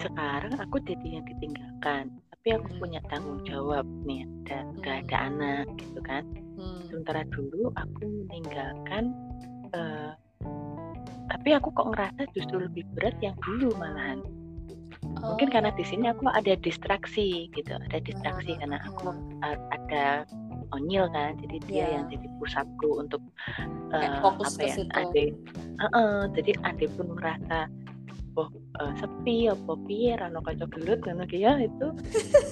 sekarang 0.00 0.54
aku 0.58 0.80
jadi 0.82 1.20
yang 1.20 1.24
ditinggalkan, 1.28 2.10
tapi 2.34 2.48
aku 2.56 2.68
hmm. 2.76 2.80
punya 2.80 3.00
tanggung 3.12 3.40
jawab 3.46 3.86
nih, 4.04 4.26
ada 4.44 4.64
hmm. 4.64 4.80
gak 4.82 4.96
ada 5.06 5.16
anak 5.30 5.66
gitu 5.80 6.00
kan. 6.04 6.24
Hmm. 6.56 6.80
Sementara 6.90 7.22
dulu 7.30 7.70
aku 7.76 8.02
meninggalkan, 8.26 9.12
uh, 9.76 10.12
tapi 11.30 11.48
aku 11.56 11.68
kok 11.72 11.88
ngerasa 11.94 12.22
justru 12.32 12.64
lebih 12.64 12.84
berat 12.96 13.16
yang 13.20 13.36
dulu 13.44 13.72
malahan. 13.76 14.20
Oh. 15.20 15.34
Mungkin 15.34 15.52
karena 15.52 15.70
di 15.76 15.84
sini 15.84 16.10
aku 16.10 16.26
ada 16.32 16.56
distraksi 16.58 17.48
gitu, 17.52 17.70
ada 17.76 17.98
distraksi 18.02 18.56
karena 18.56 18.80
aku 18.82 19.12
ada 19.70 20.24
Onyil 20.74 21.06
kan 21.14 21.38
jadi 21.38 21.56
dia 21.64 21.76
yeah. 21.76 21.88
yang 21.98 22.04
jadi 22.10 22.26
pusatku 22.42 22.90
untuk 22.98 23.22
uh, 23.94 24.20
apa 24.22 24.60
ya 24.62 24.76
ade. 24.98 25.34
Uh 25.78 25.86
-uh, 25.90 26.18
jadi 26.34 26.52
ade 26.66 26.86
pun 26.94 27.14
merasa 27.14 27.70
oh 28.34 28.50
uh, 28.82 28.92
sepi 28.98 29.46
apa 29.46 29.72
piye 29.86 30.18
rano 30.18 30.42
kocok 30.42 30.70
gelut 30.74 31.00
karena 31.06 31.24
dia 31.30 31.52
itu 31.62 31.86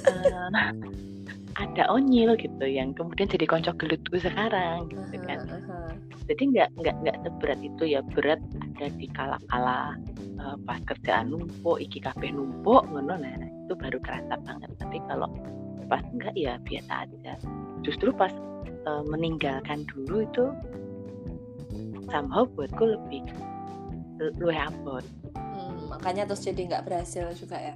uh, 0.07 0.49
ada 1.63 1.85
Onyil 1.93 2.39
gitu 2.41 2.65
yang 2.65 2.97
kemudian 2.97 3.29
jadi 3.29 3.45
kocok 3.45 3.77
gelutku 3.77 4.17
sekarang 4.23 4.89
gitu 4.89 5.17
kan. 5.27 5.43
uh 5.51 5.59
-huh. 5.59 5.91
jadi 6.31 6.43
nggak 6.49 6.69
nggak 6.81 6.97
nggak 7.05 7.17
seberat 7.27 7.61
itu 7.61 7.83
ya 7.99 8.01
berat 8.15 8.41
ada 8.57 8.87
di 8.97 9.07
kala-kala 9.13 9.99
uh, 10.41 10.57
pas 10.65 10.81
kerjaan 10.89 11.35
numpuk 11.35 11.83
iki 11.83 11.99
kabeh 12.01 12.31
numpuk 12.33 12.87
ngono. 12.89 13.19
Nah 13.19 13.35
itu 13.67 13.75
baru 13.77 13.99
kerasa 14.01 14.39
banget. 14.47 14.71
Tapi 14.81 14.97
kalau 15.11 15.29
pas 15.91 16.03
enggak 16.09 16.33
ya 16.39 16.57
biasa 16.65 17.05
aja 17.05 17.35
justru 17.83 18.11
pas 18.15 18.33
uh, 18.87 19.05
meninggalkan 19.07 19.87
dulu 19.91 20.25
itu 20.27 20.45
somehow 22.11 22.47
buatku 22.47 22.83
lebih 22.99 23.23
luwe 24.39 24.55
abot 24.55 25.03
hmm, 25.35 25.91
makanya 25.91 26.31
terus 26.31 26.47
jadi 26.47 26.61
nggak 26.71 26.85
berhasil 26.87 27.27
juga 27.35 27.59
ya? 27.59 27.75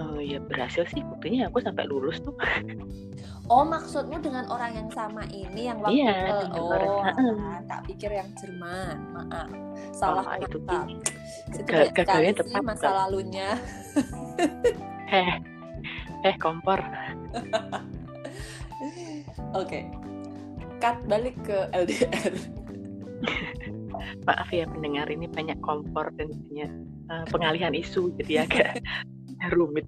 Oh 0.00 0.16
ya 0.24 0.40
berhasil 0.40 0.88
sih. 0.88 1.04
Buktinya 1.04 1.52
aku 1.52 1.60
sampai 1.60 1.84
lulus 1.84 2.16
tuh. 2.24 2.32
Oh 3.50 3.66
maksudmu 3.66 4.22
dengan 4.22 4.48
orang 4.48 4.72
yang 4.72 4.88
sama 4.94 5.26
ini 5.28 5.66
yang 5.68 5.82
waktu 5.82 6.00
iya, 6.00 6.46
ke 6.48 6.56
oh 6.56 6.72
nah, 7.36 7.60
tak 7.68 7.84
pikir 7.90 8.08
yang 8.08 8.30
Jerman. 8.38 8.96
Maaf 9.12 9.50
salah 9.92 10.24
oh, 10.24 10.40
itu 10.40 10.56
itu 10.56 10.58
banyak 10.62 12.38
sekali 12.38 12.62
masa 12.64 12.88
lalunya. 13.02 13.58
Heh 15.10 15.42
eh 16.22 16.36
kompor. 16.38 16.80
Oke. 19.52 19.84
Okay. 19.84 19.84
Cut 20.80 20.98
balik 21.06 21.36
ke 21.46 21.68
LDR. 21.70 22.32
Maaf 24.26 24.48
ya 24.50 24.66
pendengar 24.66 25.06
ini 25.12 25.30
banyak 25.30 25.60
kompor 25.62 26.10
dan 26.18 26.34
punya 26.48 26.66
uh, 27.12 27.24
pengalihan 27.30 27.70
isu 27.76 28.10
jadi 28.18 28.48
agak 28.48 28.82
rumit. 29.54 29.86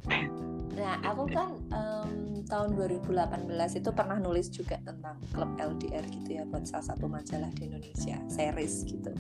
Nah, 0.75 0.99
aku 1.07 1.31
kan 1.31 1.55
um, 1.71 2.43
tahun 2.51 2.75
2018 2.77 3.79
itu 3.79 3.91
pernah 3.95 4.19
nulis 4.19 4.51
juga 4.51 4.77
tentang 4.83 5.17
klub 5.31 5.55
LDR 5.57 6.03
gitu 6.11 6.29
ya 6.35 6.43
buat 6.47 6.67
salah 6.67 6.95
satu 6.95 7.07
majalah 7.07 7.51
di 7.55 7.71
Indonesia, 7.71 8.19
series 8.27 8.83
gitu. 8.87 9.15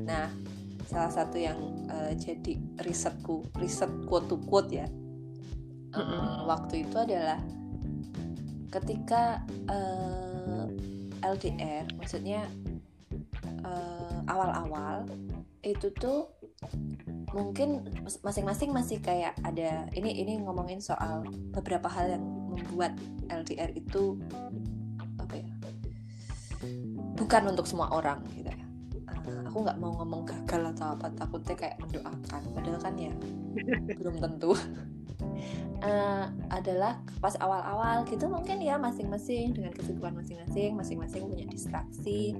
Nah, 0.00 0.32
salah 0.88 1.12
satu 1.12 1.36
yang 1.36 1.60
uh, 1.92 2.12
jadi 2.16 2.56
risetku, 2.82 3.44
riset 3.60 3.92
quote 4.08 4.32
to 4.32 4.36
quote 4.48 4.72
ya, 4.72 4.88
um, 5.92 6.48
waktu 6.48 6.88
itu 6.88 6.96
adalah 6.96 7.40
ketika 8.74 9.38
uh, 9.70 10.66
eh, 10.66 11.30
LDR 11.30 11.86
maksudnya 11.94 12.42
uh, 13.62 14.18
awal-awal 14.26 15.06
itu 15.64 15.88
tuh 15.96 16.28
mungkin 17.32 17.86
masing-masing 18.22 18.70
masih 18.70 18.98
kayak 19.00 19.34
ada 19.42 19.88
ini 19.96 20.22
ini 20.22 20.42
ngomongin 20.42 20.82
soal 20.82 21.24
beberapa 21.54 21.86
hal 21.88 22.18
yang 22.18 22.24
membuat 22.24 22.92
LDR 23.30 23.72
itu 23.74 24.18
apa 25.18 25.34
ya 25.40 25.48
bukan 27.14 27.42
untuk 27.54 27.66
semua 27.66 27.90
orang 27.94 28.22
gitu 28.34 28.50
ya. 28.50 28.66
Uh, 29.24 29.42
aku 29.48 29.64
nggak 29.64 29.78
mau 29.80 29.92
ngomong 30.02 30.28
gagal 30.28 30.74
atau 30.76 30.92
apa 30.98 31.08
takutnya 31.16 31.56
kayak 31.56 31.76
mendoakan. 31.80 32.42
Padahal 32.52 32.80
kan 32.80 32.94
ya 32.98 33.12
belum 33.98 34.16
tentu 34.20 34.52
uh, 35.84 36.26
adalah 36.48 36.98
pas 37.20 37.36
awal-awal 37.38 38.08
gitu 38.08 38.26
mungkin 38.26 38.64
ya 38.64 38.80
masing-masing 38.80 39.52
dengan 39.52 39.70
kesibukan 39.76 40.16
masing-masing 40.16 40.72
masing-masing 40.74 41.22
punya 41.28 41.46
distraksi 41.46 42.34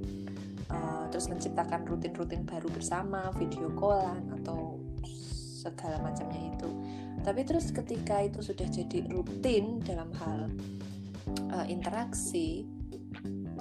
uh, 0.72 1.04
terus 1.12 1.28
menciptakan 1.28 1.84
rutin-rutin 1.84 2.48
baru 2.48 2.66
bersama 2.72 3.28
video 3.36 3.68
callan 3.76 4.24
atau 4.40 4.80
segala 5.64 5.96
macamnya 6.04 6.52
itu. 6.52 6.68
Tapi 7.24 7.40
terus 7.48 7.72
ketika 7.72 8.20
itu 8.20 8.44
sudah 8.44 8.68
jadi 8.68 9.08
rutin 9.08 9.80
dalam 9.80 10.12
hal 10.20 10.52
uh, 11.56 11.64
interaksi 11.64 12.68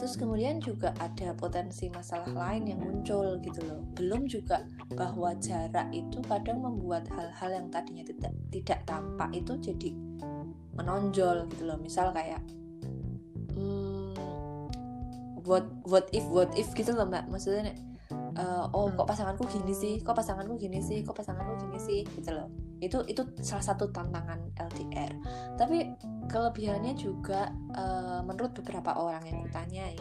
terus 0.03 0.19
kemudian 0.19 0.59
juga 0.59 0.91
ada 0.99 1.31
potensi 1.31 1.87
masalah 1.87 2.27
lain 2.27 2.75
yang 2.75 2.83
muncul 2.83 3.39
gitu 3.39 3.63
loh. 3.63 3.79
Belum 3.95 4.27
juga 4.27 4.67
bahwa 4.91 5.31
jarak 5.39 5.95
itu 5.95 6.19
kadang 6.27 6.59
membuat 6.59 7.07
hal-hal 7.07 7.63
yang 7.63 7.71
tadinya 7.71 8.03
tidak 8.03 8.35
tidak 8.51 8.83
tampak 8.83 9.31
itu 9.31 9.55
jadi 9.63 9.95
menonjol 10.75 11.47
gitu 11.55 11.63
loh. 11.63 11.79
Misal 11.79 12.11
kayak 12.11 12.43
hmm, 13.55 14.11
what 15.47 15.71
what 15.87 16.11
if 16.11 16.27
what 16.27 16.51
if 16.59 16.67
gitu 16.75 16.91
loh 16.91 17.07
mbak. 17.07 17.23
Maksudnya 17.31 17.71
uh, 18.35 18.67
oh 18.75 18.91
kok 18.91 19.07
pasanganku 19.07 19.47
gini 19.47 19.71
sih 19.71 20.03
kok 20.03 20.19
pasanganku 20.19 20.59
gini 20.59 20.83
sih 20.83 20.99
kok 20.99 21.15
pasanganku 21.15 21.63
gini 21.63 21.79
sih 21.79 21.99
gitu 22.11 22.35
loh 22.35 22.51
itu 22.87 22.99
itu 23.07 23.23
salah 23.39 23.63
satu 23.63 23.89
tantangan 23.91 24.39
LDR 24.59 25.11
tapi 25.55 25.93
kelebihannya 26.27 26.93
juga 26.97 27.51
uh, 27.75 28.19
menurut 28.25 28.51
beberapa 28.59 28.95
orang 28.95 29.23
yang 29.27 29.43
kutanyai 29.47 29.97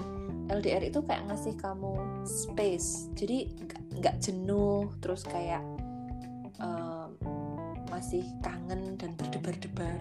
LDR 0.50 0.82
itu 0.82 1.00
kayak 1.06 1.24
ngasih 1.30 1.54
kamu 1.56 1.92
space. 2.26 3.12
Jadi 3.14 3.48
nggak 4.02 4.18
jenuh 4.18 4.90
terus 4.98 5.22
kayak 5.24 5.62
uh, 6.58 7.06
masih 7.92 8.24
kangen 8.42 8.98
dan 8.98 9.14
berdebar-debar. 9.14 9.96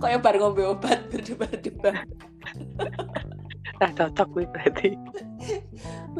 Kayak 0.00 0.20
baru 0.20 0.36
ngombe 0.48 0.62
obat 0.66 1.00
berdebar-debar. 1.12 2.04
Nah 3.80 3.88
cocok 3.96 4.28
gue 4.36 4.44
berarti 4.44 4.92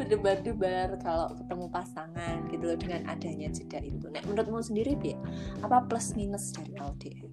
berdebar-debar 0.00 0.96
kalau 1.04 1.28
ketemu 1.36 1.66
pasangan 1.68 2.36
gitu 2.48 2.64
loh 2.64 2.78
dengan 2.80 3.04
adanya 3.04 3.52
jeda 3.52 3.84
itu. 3.84 4.08
Nah 4.08 4.24
menurutmu 4.24 4.64
sendiri 4.64 4.96
Bi 4.96 5.12
apa 5.60 5.84
plus 5.84 6.16
minus 6.16 6.56
dari 6.56 6.72
LDR 6.80 7.28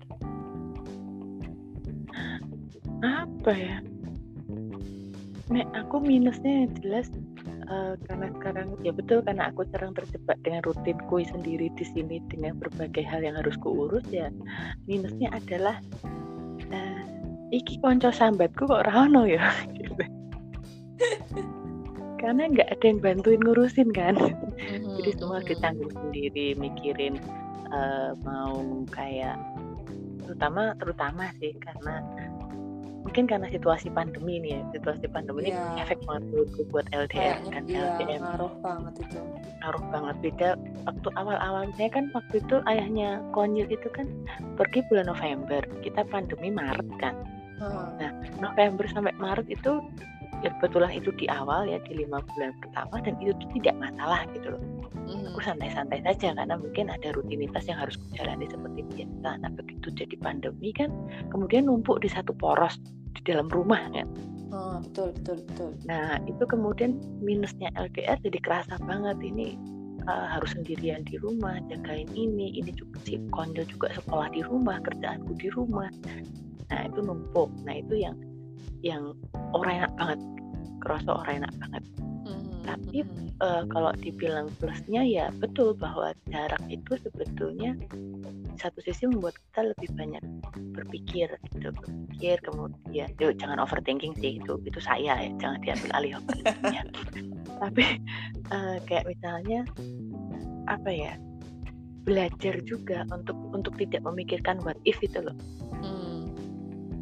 apa 2.97 3.51
ya? 3.53 3.77
Nek 5.47 5.67
aku 5.71 6.03
minusnya 6.03 6.67
jelas 6.83 7.07
uh, 7.71 7.95
karena 8.09 8.27
sekarang 8.35 8.67
ya 8.83 8.91
betul 8.91 9.23
karena 9.23 9.47
aku 9.47 9.63
sering 9.71 9.95
terjebak 9.95 10.35
dengan 10.43 10.61
rutinku 10.67 11.23
sendiri 11.23 11.71
di 11.77 11.85
sini 11.87 12.19
dengan 12.27 12.59
berbagai 12.59 13.05
hal 13.05 13.23
yang 13.23 13.39
harus 13.39 13.55
kuurus 13.63 14.03
ya 14.11 14.27
minusnya 14.89 15.31
adalah 15.31 15.79
uh, 16.73 17.03
iki 17.55 17.79
konco 17.79 18.11
sambatku 18.11 18.67
kok 18.67 18.83
rano 18.91 19.23
ya? 19.23 19.55
gitu 19.71 20.03
karena 22.17 22.49
nggak 22.49 22.69
ada 22.73 22.85
yang 22.85 22.99
bantuin 22.99 23.41
ngurusin 23.41 23.89
kan 23.93 24.15
mm-hmm. 24.17 24.95
jadi 25.01 25.11
semua 25.17 25.39
ditanggung 25.45 25.93
sendiri 25.93 26.57
mikirin 26.57 27.15
uh, 27.71 28.17
mau 28.25 28.83
kayak 28.91 29.37
terutama 30.27 30.75
terutama 30.81 31.31
sih 31.39 31.55
karena 31.63 32.03
mungkin 33.07 33.23
karena 33.23 33.47
situasi 33.47 33.87
pandemi 33.95 34.35
nih 34.43 34.59
ya 34.59 34.61
situasi 34.75 35.07
pandemi 35.07 35.47
yeah. 35.47 35.55
ini 35.55 35.79
iya. 35.79 35.83
efek 35.87 35.99
banget 36.03 36.23
buat 36.67 36.85
LDR 36.91 37.39
kan 37.55 37.63
iya, 37.63 37.95
LDM 37.95 38.19
ngaruh 38.19 38.53
banget 38.59 38.93
itu 39.07 39.19
ngaruh 39.63 39.83
banget 39.95 40.15
beda 40.19 40.49
waktu 40.83 41.07
awal-awalnya 41.15 41.87
kan 41.87 42.11
waktu 42.11 42.43
itu 42.43 42.55
ayahnya 42.67 43.23
konyil 43.31 43.63
itu 43.71 43.87
kan 43.95 44.11
pergi 44.59 44.83
bulan 44.91 45.07
November 45.07 45.63
kita 45.79 46.03
pandemi 46.11 46.51
Maret 46.51 46.89
kan 46.99 47.15
hmm. 47.63 47.87
nah 47.95 48.11
November 48.43 48.83
sampai 48.91 49.15
Maret 49.15 49.47
itu 49.47 49.79
ya 50.45 50.49
kebetulan 50.57 50.91
itu 50.93 51.09
di 51.17 51.25
awal 51.29 51.65
ya 51.65 51.81
di 51.87 52.05
lima 52.05 52.21
bulan 52.21 52.53
pertama 52.61 53.01
dan 53.01 53.13
itu 53.17 53.33
tuh 53.41 53.49
tidak 53.57 53.75
masalah 53.81 54.21
gitu 54.37 54.53
loh. 54.53 54.63
Mm. 55.07 55.23
aku 55.31 55.39
santai-santai 55.39 56.03
saja 56.03 56.35
karena 56.35 56.55
mungkin 56.59 56.91
ada 56.91 57.15
rutinitas 57.15 57.63
yang 57.63 57.79
harus 57.79 57.95
jalani 58.13 58.43
seperti 58.51 58.83
biasa. 58.91 59.39
Nah 59.39 59.51
begitu 59.55 59.87
jadi 59.95 60.15
pandemi 60.19 60.75
kan 60.75 60.91
kemudian 61.31 61.71
numpuk 61.71 62.03
di 62.03 62.11
satu 62.11 62.35
poros 62.35 62.75
di 63.15 63.21
dalam 63.23 63.47
rumah 63.47 63.79
kan? 63.95 64.07
Oh, 64.51 64.79
betul 64.83 65.15
betul 65.15 65.37
betul. 65.47 65.71
Nah 65.87 66.19
itu 66.27 66.43
kemudian 66.43 66.99
minusnya 67.23 67.71
LDR 67.79 68.19
jadi 68.19 68.39
kerasa 68.43 68.75
banget. 68.83 69.15
Ini 69.23 69.55
uh, 70.07 70.27
harus 70.27 70.55
sendirian 70.55 71.03
di 71.07 71.19
rumah 71.19 71.59
jagain 71.67 72.07
ini 72.15 72.55
ini 72.59 72.71
juga 72.75 72.99
si 73.03 73.19
konyol 73.31 73.67
juga 73.67 73.91
sekolah 73.95 74.27
di 74.31 74.41
rumah 74.43 74.79
kerjaanku 74.83 75.35
di 75.39 75.47
rumah. 75.51 75.91
Nah 76.67 76.79
itu 76.83 76.99
numpuk. 76.99 77.51
Nah 77.63 77.79
itu 77.79 77.95
yang 78.07 78.15
yang 78.81 79.13
orang 79.53 79.83
enak 79.83 79.93
banget 79.97 80.19
kerasa 80.81 81.09
orang 81.11 81.43
enak 81.43 81.53
banget. 81.61 81.83
Mm-hmm. 82.27 82.59
tapi 82.67 83.07
uh, 83.39 83.63
kalau 83.71 83.95
dibilang 84.03 84.51
plusnya 84.59 84.99
ya 84.99 85.31
betul 85.39 85.71
bahwa 85.71 86.11
jarak 86.27 86.59
itu 86.67 86.99
sebetulnya 86.99 87.71
satu 88.59 88.83
sisi 88.83 89.07
membuat 89.07 89.39
kita 89.47 89.71
lebih 89.71 89.89
banyak 89.95 90.23
berpikir 90.75 91.31
gitu 91.55 91.71
berpikir 91.71 92.35
kemudian 92.43 93.07
yuk 93.23 93.31
jangan 93.39 93.63
overthinking 93.63 94.11
sih 94.19 94.43
itu 94.43 94.59
itu 94.67 94.79
saya 94.83 95.15
ya 95.23 95.31
jangan 95.39 95.63
diambil 95.63 95.89
alih 95.95 96.11
overthinkingnya. 96.19 96.83
Tapi 97.63 97.85
uh, 98.51 98.77
kayak 98.83 99.05
misalnya 99.07 99.63
apa 100.67 100.91
ya 100.91 101.13
belajar 102.03 102.59
juga 102.67 103.07
untuk 103.15 103.39
untuk 103.55 103.71
tidak 103.79 104.03
memikirkan 104.03 104.59
what 104.67 104.75
if 104.83 104.99
itu 104.99 105.23
loh 105.23 105.35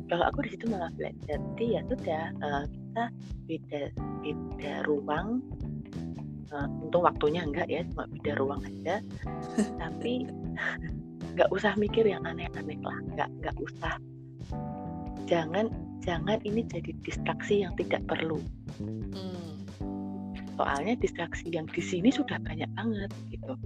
kalau 0.05 0.25
aku 0.29 0.45
di 0.45 0.49
situ 0.53 0.65
malah 0.69 0.91
belajar 0.93 1.37
jadi 1.57 1.65
ya 1.79 1.81
sudah 1.89 2.23
uh, 2.41 2.63
kita 2.69 3.03
beda 3.49 3.81
beda 4.21 4.73
ruang. 4.85 5.41
Uh, 6.53 6.69
untung 6.85 7.03
waktunya 7.03 7.41
enggak 7.41 7.67
ya 7.67 7.81
cuma 7.91 8.05
beda 8.07 8.31
ruang 8.37 8.61
aja. 8.63 9.01
Tapi 9.81 10.29
nggak 11.35 11.49
usah 11.51 11.75
mikir 11.75 12.05
yang 12.07 12.23
aneh-aneh 12.23 12.79
lah 12.85 12.97
nggak 13.17 13.29
nggak 13.41 13.55
usah. 13.59 13.97
Jangan 15.25 15.73
jangan 16.05 16.37
ini 16.45 16.61
jadi 16.69 16.93
distraksi 17.01 17.65
yang 17.65 17.73
tidak 17.75 18.05
perlu. 18.05 18.39
Hmm. 18.75 19.53
soalnya 20.55 20.95
distraksi 20.95 21.51
yang 21.51 21.67
di 21.67 21.83
sini 21.83 22.07
sudah 22.07 22.39
banyak 22.39 22.71
banget 22.79 23.11
gitu. 23.27 23.59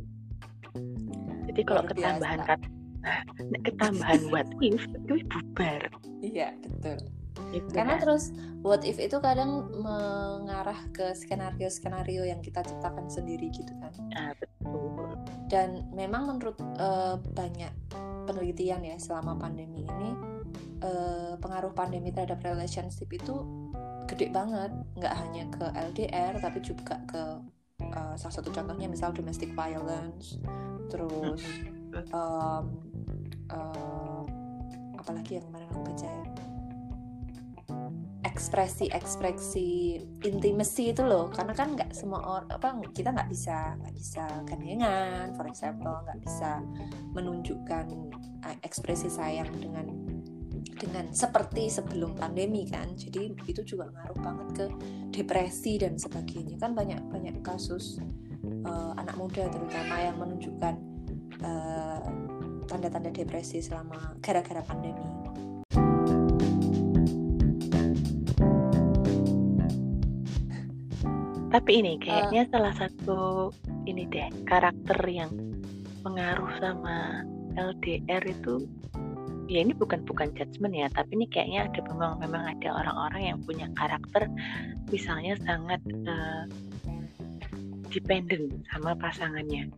Jadi 1.45 1.61
kalau 1.61 1.85
ketambahan 1.85 2.41
kata 2.41 2.78
Nek 3.39 3.61
ketambahan 3.63 4.21
what 4.31 4.49
if 4.59 4.83
itu 4.83 5.15
bubar. 5.27 5.81
Iya 6.19 6.55
betul. 6.59 6.99
Gitu 7.55 7.71
Karena 7.71 7.95
kan? 7.95 8.01
terus 8.03 8.35
what 8.61 8.83
if 8.83 8.99
itu 8.99 9.17
kadang 9.23 9.71
mengarah 9.79 10.77
ke 10.91 11.15
skenario-skenario 11.15 12.27
yang 12.27 12.43
kita 12.43 12.61
ciptakan 12.65 13.07
sendiri 13.07 13.47
gitu 13.55 13.71
kan. 13.79 13.93
Ah 14.13 14.31
betul. 14.35 15.15
Dan 15.47 15.87
memang 15.95 16.35
menurut 16.35 16.59
uh, 16.77 17.17
banyak 17.33 17.71
penelitian 18.27 18.85
ya 18.85 18.97
selama 18.99 19.39
pandemi 19.39 19.87
ini 19.87 20.11
uh, 20.83 21.33
pengaruh 21.39 21.73
pandemi 21.73 22.13
terhadap 22.13 22.43
relationship 22.43 23.07
itu 23.09 23.47
gede 24.05 24.29
banget. 24.29 24.69
Nggak 24.99 25.15
hanya 25.15 25.43
ke 25.49 25.65
LDR 25.73 26.33
tapi 26.43 26.59
juga 26.59 26.99
ke 27.07 27.23
uh, 27.95 28.15
salah 28.19 28.35
satu 28.35 28.51
contohnya 28.51 28.91
misal 28.91 29.15
domestic 29.15 29.55
violence, 29.55 30.37
terus 30.91 31.41
um, 32.13 32.88
uh, 33.53 34.23
apalagi 34.97 35.39
yang 35.39 35.45
kemarin 35.49 35.67
aku 35.71 35.81
baca 35.85 36.07
ya. 36.07 36.25
Ekspresi-ekspresi 38.19 39.69
intimacy 40.27 40.91
itu 40.91 41.03
loh. 41.03 41.27
Karena 41.31 41.53
kan 41.55 41.75
nggak 41.75 41.91
semua 41.91 42.21
orang 42.23 42.49
apa 42.51 42.67
kita 42.95 43.11
nggak 43.11 43.29
bisa 43.29 43.75
nggak 43.79 43.95
bisa 43.95 44.23
gandengan 44.47 45.33
for 45.35 45.45
example 45.47 45.95
nggak 46.07 46.19
bisa 46.23 46.63
menunjukkan 47.13 47.85
uh, 48.45 48.57
ekspresi 48.63 49.07
sayang 49.11 49.49
dengan 49.59 49.87
dengan 50.79 51.11
seperti 51.11 51.67
sebelum 51.67 52.15
pandemi 52.15 52.63
kan. 52.65 52.95
Jadi 52.95 53.35
itu 53.45 53.61
juga 53.67 53.91
ngaruh 53.91 54.19
banget 54.23 54.47
ke 54.55 54.65
depresi 55.19 55.75
dan 55.79 55.99
sebagainya. 55.99 56.55
Kan 56.55 56.71
banyak 56.73 57.03
banyak 57.11 57.43
kasus 57.43 57.99
uh, 58.63 58.95
anak 58.95 59.15
muda 59.19 59.51
terutama 59.51 59.95
yang 59.99 60.15
menunjukkan 60.15 60.75
uh, 61.43 61.99
tanda-tanda 62.69 63.09
depresi 63.09 63.65
selama 63.65 64.13
gara-gara 64.21 64.61
pandemi. 64.61 65.01
Tapi 71.49 71.71
ini 71.81 71.97
kayaknya 71.97 72.45
uh, 72.45 72.49
salah 72.53 72.73
satu 72.77 73.49
ini 73.89 74.05
deh 74.05 74.29
karakter 74.45 75.01
yang 75.09 75.33
pengaruh 76.05 76.53
sama 76.61 77.25
LDR 77.57 78.21
itu 78.21 78.69
ya 79.49 79.65
ini 79.65 79.73
bukan 79.73 80.05
bukan 80.05 80.29
judgement 80.37 80.77
ya 80.77 80.85
tapi 80.93 81.17
ini 81.17 81.25
kayaknya 81.25 81.65
ada 81.65 81.81
memang 81.89 82.21
memang 82.21 82.53
ada 82.53 82.69
orang-orang 82.69 83.33
yang 83.33 83.39
punya 83.41 83.65
karakter 83.73 84.29
misalnya 84.93 85.33
sangat 85.41 85.81
uh, 86.05 86.45
dependent 87.89 88.61
sama 88.69 88.93
pasangannya. 88.93 89.73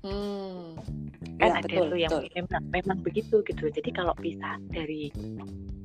Hmm 0.00 1.03
kan 1.38 1.50
ya, 1.50 1.54
ada 1.58 1.66
betul, 1.66 1.86
tuh 1.90 1.98
yang 1.98 2.12
betul. 2.12 2.30
memang 2.38 2.64
memang 2.70 2.98
begitu 3.02 3.36
gitu. 3.46 3.64
Jadi 3.70 3.90
kalau 3.90 4.14
pisah 4.18 4.56
dari 4.70 5.10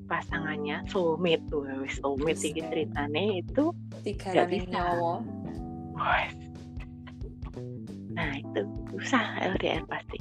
pasangannya 0.10 0.86
soulmate 0.90 1.46
tuh 1.50 1.66
soulmate 2.02 2.40
sih 2.42 2.52
ceritanya 2.54 3.24
itu 3.42 3.74
tiga 4.06 4.46
nyawa. 4.46 5.22
Nah 8.14 8.32
itu 8.38 8.62
susah 8.98 9.54
LDR 9.58 9.86
pasti. 9.90 10.18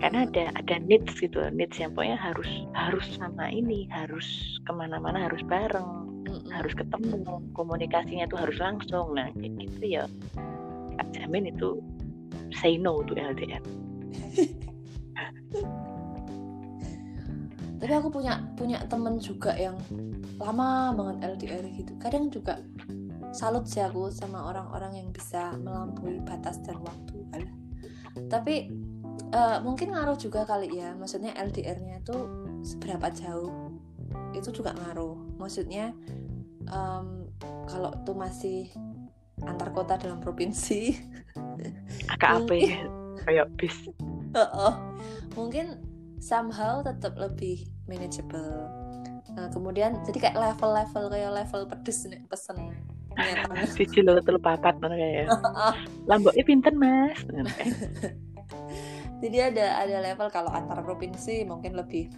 Karena 0.00 0.28
ada 0.28 0.52
ada 0.56 0.76
needs 0.84 1.16
gitu 1.16 1.40
needs 1.52 1.80
yang 1.80 1.96
pokoknya 1.96 2.18
harus 2.20 2.50
harus 2.76 3.06
sama 3.16 3.48
ini 3.48 3.88
harus 3.88 4.26
ke 4.64 4.72
mana-mana 4.72 5.28
harus 5.28 5.40
bareng 5.48 5.88
harus 6.50 6.74
ketemu 6.74 7.40
komunikasinya 7.56 8.28
tuh 8.28 8.40
harus 8.40 8.56
langsung. 8.60 9.16
Nah 9.16 9.32
kayak 9.36 9.52
gitu 9.60 10.00
ya. 10.00 10.04
Jamin 11.14 11.46
itu 11.46 11.78
say 12.58 12.74
no 12.74 12.98
to 13.06 13.14
LDR 13.14 13.62
tapi 17.84 17.92
aku 17.92 18.08
punya 18.08 18.40
punya 18.56 18.80
temen 18.88 19.20
juga 19.20 19.52
yang 19.60 19.76
lama 20.40 20.96
banget 20.96 21.36
LDR 21.36 21.64
gitu. 21.76 21.92
Kadang 22.00 22.32
juga 22.32 22.56
salut 23.34 23.68
sih 23.68 23.84
aku 23.84 24.08
sama 24.08 24.48
orang-orang 24.48 25.04
yang 25.04 25.08
bisa 25.12 25.52
melampaui 25.60 26.22
batas 26.24 26.64
dan 26.64 26.80
waktu. 26.80 27.14
Alah. 27.34 27.52
tapi 28.30 28.70
uh, 29.34 29.58
mungkin 29.60 29.92
ngaruh 29.92 30.16
juga 30.16 30.48
kali 30.48 30.80
ya. 30.80 30.96
Maksudnya 30.96 31.36
LDR-nya 31.36 32.00
itu 32.00 32.16
seberapa 32.64 33.10
jauh 33.12 33.76
itu 34.32 34.48
juga 34.48 34.72
ngaruh. 34.72 35.36
Maksudnya 35.36 35.92
um, 36.72 37.28
kalau 37.68 37.92
tuh 38.06 38.16
masih 38.16 38.70
antar 39.44 39.74
kota 39.74 40.00
dalam 40.00 40.22
provinsi 40.22 40.94
agak 42.08 42.30
apa 42.40 42.54
ya 42.54 43.03
kayak 43.22 43.46
bis. 43.54 43.86
Oh, 44.34 44.74
mungkin 45.38 45.78
somehow 46.18 46.82
tetap 46.82 47.14
lebih 47.14 47.70
manageable. 47.86 48.66
Nah, 49.34 49.50
kemudian 49.50 49.98
jadi 50.06 50.30
kayak 50.30 50.38
level-level 50.38 51.04
kayak 51.10 51.32
level 51.32 51.62
pedes 51.68 52.06
nih 52.08 52.22
pesen. 52.26 52.58
Si 53.78 53.86
cilo 53.86 54.18
telu 54.26 54.42
papat 54.42 54.74
mana 54.82 54.98
kayak 54.98 55.30
lamboknya 56.10 56.42
pinter 56.42 56.74
mas? 56.74 57.14
Jadi 59.22 59.38
ada 59.40 59.80
ada 59.80 59.96
level 60.02 60.28
kalau 60.34 60.50
antar 60.50 60.82
provinsi 60.82 61.46
mungkin 61.48 61.78
lebih 61.78 62.10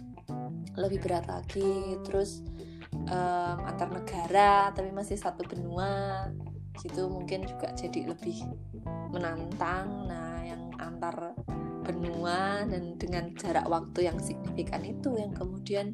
lebih 0.73 0.99
berat 0.99 1.29
lagi. 1.29 2.01
Terus 2.01 2.41
um, 3.13 3.57
antar 3.63 3.93
negara 3.93 4.73
tapi 4.73 4.89
masih 4.89 5.21
satu 5.21 5.45
benua. 5.45 6.27
Gitu 6.81 7.05
mungkin 7.07 7.45
juga 7.45 7.71
jadi 7.77 8.11
lebih 8.11 8.41
menantang. 9.13 10.09
Nah 10.09 10.26
antar 10.97 11.37
benua 11.85 12.65
dan 12.65 12.97
dengan 12.97 13.29
jarak 13.37 13.69
waktu 13.69 14.09
yang 14.09 14.17
signifikan 14.17 14.81
itu 14.81 15.13
yang 15.13 15.29
kemudian 15.31 15.93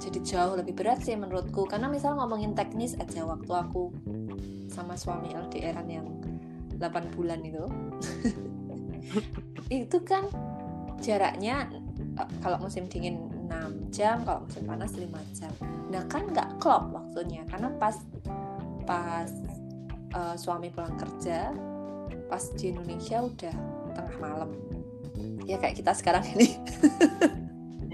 jadi 0.00 0.18
jauh 0.24 0.56
lebih 0.56 0.72
berat 0.72 1.04
sih 1.04 1.12
menurutku. 1.14 1.68
Karena 1.68 1.92
misal 1.92 2.16
ngomongin 2.16 2.56
teknis 2.56 2.96
aja 2.96 3.28
waktu 3.28 3.52
aku 3.52 3.92
sama 4.72 4.96
suami 4.96 5.36
LDRan 5.36 5.88
yang 5.92 6.08
8 6.80 7.12
bulan 7.12 7.44
itu 7.44 7.68
itu 9.84 9.98
kan 10.00 10.24
jaraknya 11.04 11.68
eh, 12.16 12.28
kalau 12.40 12.56
musim 12.64 12.88
dingin 12.88 13.28
6 13.52 13.92
jam 13.92 14.24
kalau 14.24 14.48
musim 14.48 14.64
panas 14.64 14.96
5 14.96 15.36
jam. 15.36 15.52
Nah 15.92 16.02
kan 16.08 16.24
nggak 16.32 16.56
klop 16.56 16.88
waktunya. 16.88 17.44
Karena 17.52 17.68
pas 17.76 18.00
pas 18.88 19.28
uh, 20.16 20.34
suami 20.34 20.72
pulang 20.72 20.96
kerja 20.96 21.52
pas 22.26 22.42
di 22.56 22.70
Indonesia 22.70 23.22
udah 23.22 23.79
tengah 23.94 24.16
malam. 24.20 24.50
Ya 25.44 25.56
kayak 25.58 25.78
kita 25.78 25.92
sekarang 25.96 26.24
ini. 26.36 26.56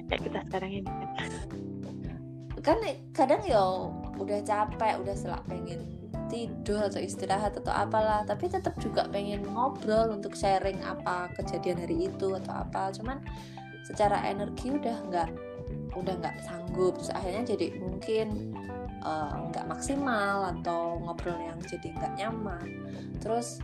Kayak 0.06 0.22
kita 0.22 0.40
sekarang 0.46 0.70
ini. 0.70 0.90
Kan 1.16 1.32
kan 2.62 2.78
kadang 3.14 3.42
ya 3.46 3.62
udah 4.18 4.40
capek 4.42 4.98
udah 4.98 5.14
selak 5.14 5.42
pengen 5.46 5.86
tidur 6.26 6.82
atau 6.82 6.98
istirahat 6.98 7.54
atau 7.54 7.70
apalah 7.70 8.26
tapi 8.26 8.50
tetap 8.50 8.74
juga 8.82 9.06
pengen 9.06 9.46
ngobrol 9.46 10.10
untuk 10.10 10.34
sharing 10.34 10.82
apa 10.82 11.30
kejadian 11.38 11.78
hari 11.82 12.10
itu 12.10 12.34
atau 12.34 12.66
apa. 12.66 12.90
Cuman 12.94 13.22
secara 13.86 14.22
energi 14.26 14.74
udah 14.74 14.96
nggak 15.06 15.30
udah 15.94 16.14
nggak 16.18 16.36
sanggup. 16.42 16.98
Terus 16.98 17.12
akhirnya 17.14 17.42
jadi 17.56 17.66
mungkin 17.78 18.54
eh, 19.02 19.32
nggak 19.50 19.64
uh, 19.66 19.70
maksimal 19.70 20.50
atau 20.58 20.98
ngobrol 21.02 21.38
yang 21.38 21.58
jadi 21.62 21.94
nggak 21.94 22.12
nyaman. 22.18 22.68
Terus 23.22 23.62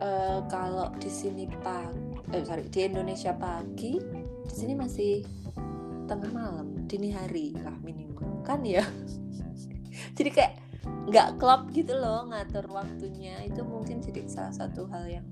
uh, 0.00 0.40
kalau 0.48 0.92
di 1.00 1.08
sini 1.08 1.48
pagi 1.62 2.18
eh, 2.34 2.42
sorry 2.42 2.66
di 2.68 2.80
Indonesia 2.84 3.32
pagi 3.36 3.96
di 4.46 4.54
sini 4.54 4.74
masih 4.74 5.22
tengah 6.06 6.30
malam 6.30 6.86
dini 6.86 7.10
hari 7.10 7.54
lah 7.60 7.74
minimal. 7.82 8.42
Kan 8.46 8.62
ya? 8.62 8.82
Jadi 10.16 10.30
kayak 10.30 10.54
nggak 11.10 11.38
klop 11.38 11.70
gitu 11.74 11.94
loh 11.94 12.26
ngatur 12.30 12.66
waktunya. 12.70 13.42
Itu 13.46 13.66
mungkin 13.66 14.02
jadi 14.02 14.26
salah 14.30 14.54
satu 14.54 14.86
hal 14.90 15.06
yang 15.10 15.26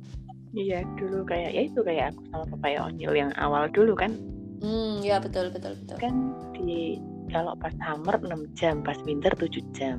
iya 0.54 0.86
dulu 0.94 1.26
kayak 1.26 1.50
ya 1.50 1.62
itu 1.66 1.82
kayak 1.82 2.14
aku 2.14 2.22
sama 2.30 2.44
papaya 2.54 2.78
onyil 2.86 3.14
yang 3.14 3.30
awal 3.38 3.66
dulu 3.70 3.94
kan. 3.94 4.14
Hmm 4.62 5.02
ya 5.02 5.18
betul 5.18 5.50
betul 5.50 5.78
betul. 5.78 5.98
Kan 5.98 6.34
di 6.54 6.98
kalau 7.30 7.58
pas 7.58 7.74
summer 7.78 8.18
6 8.18 8.54
jam 8.54 8.82
pas 8.82 8.98
winter 9.02 9.34
7 9.34 9.50
jam 9.74 9.98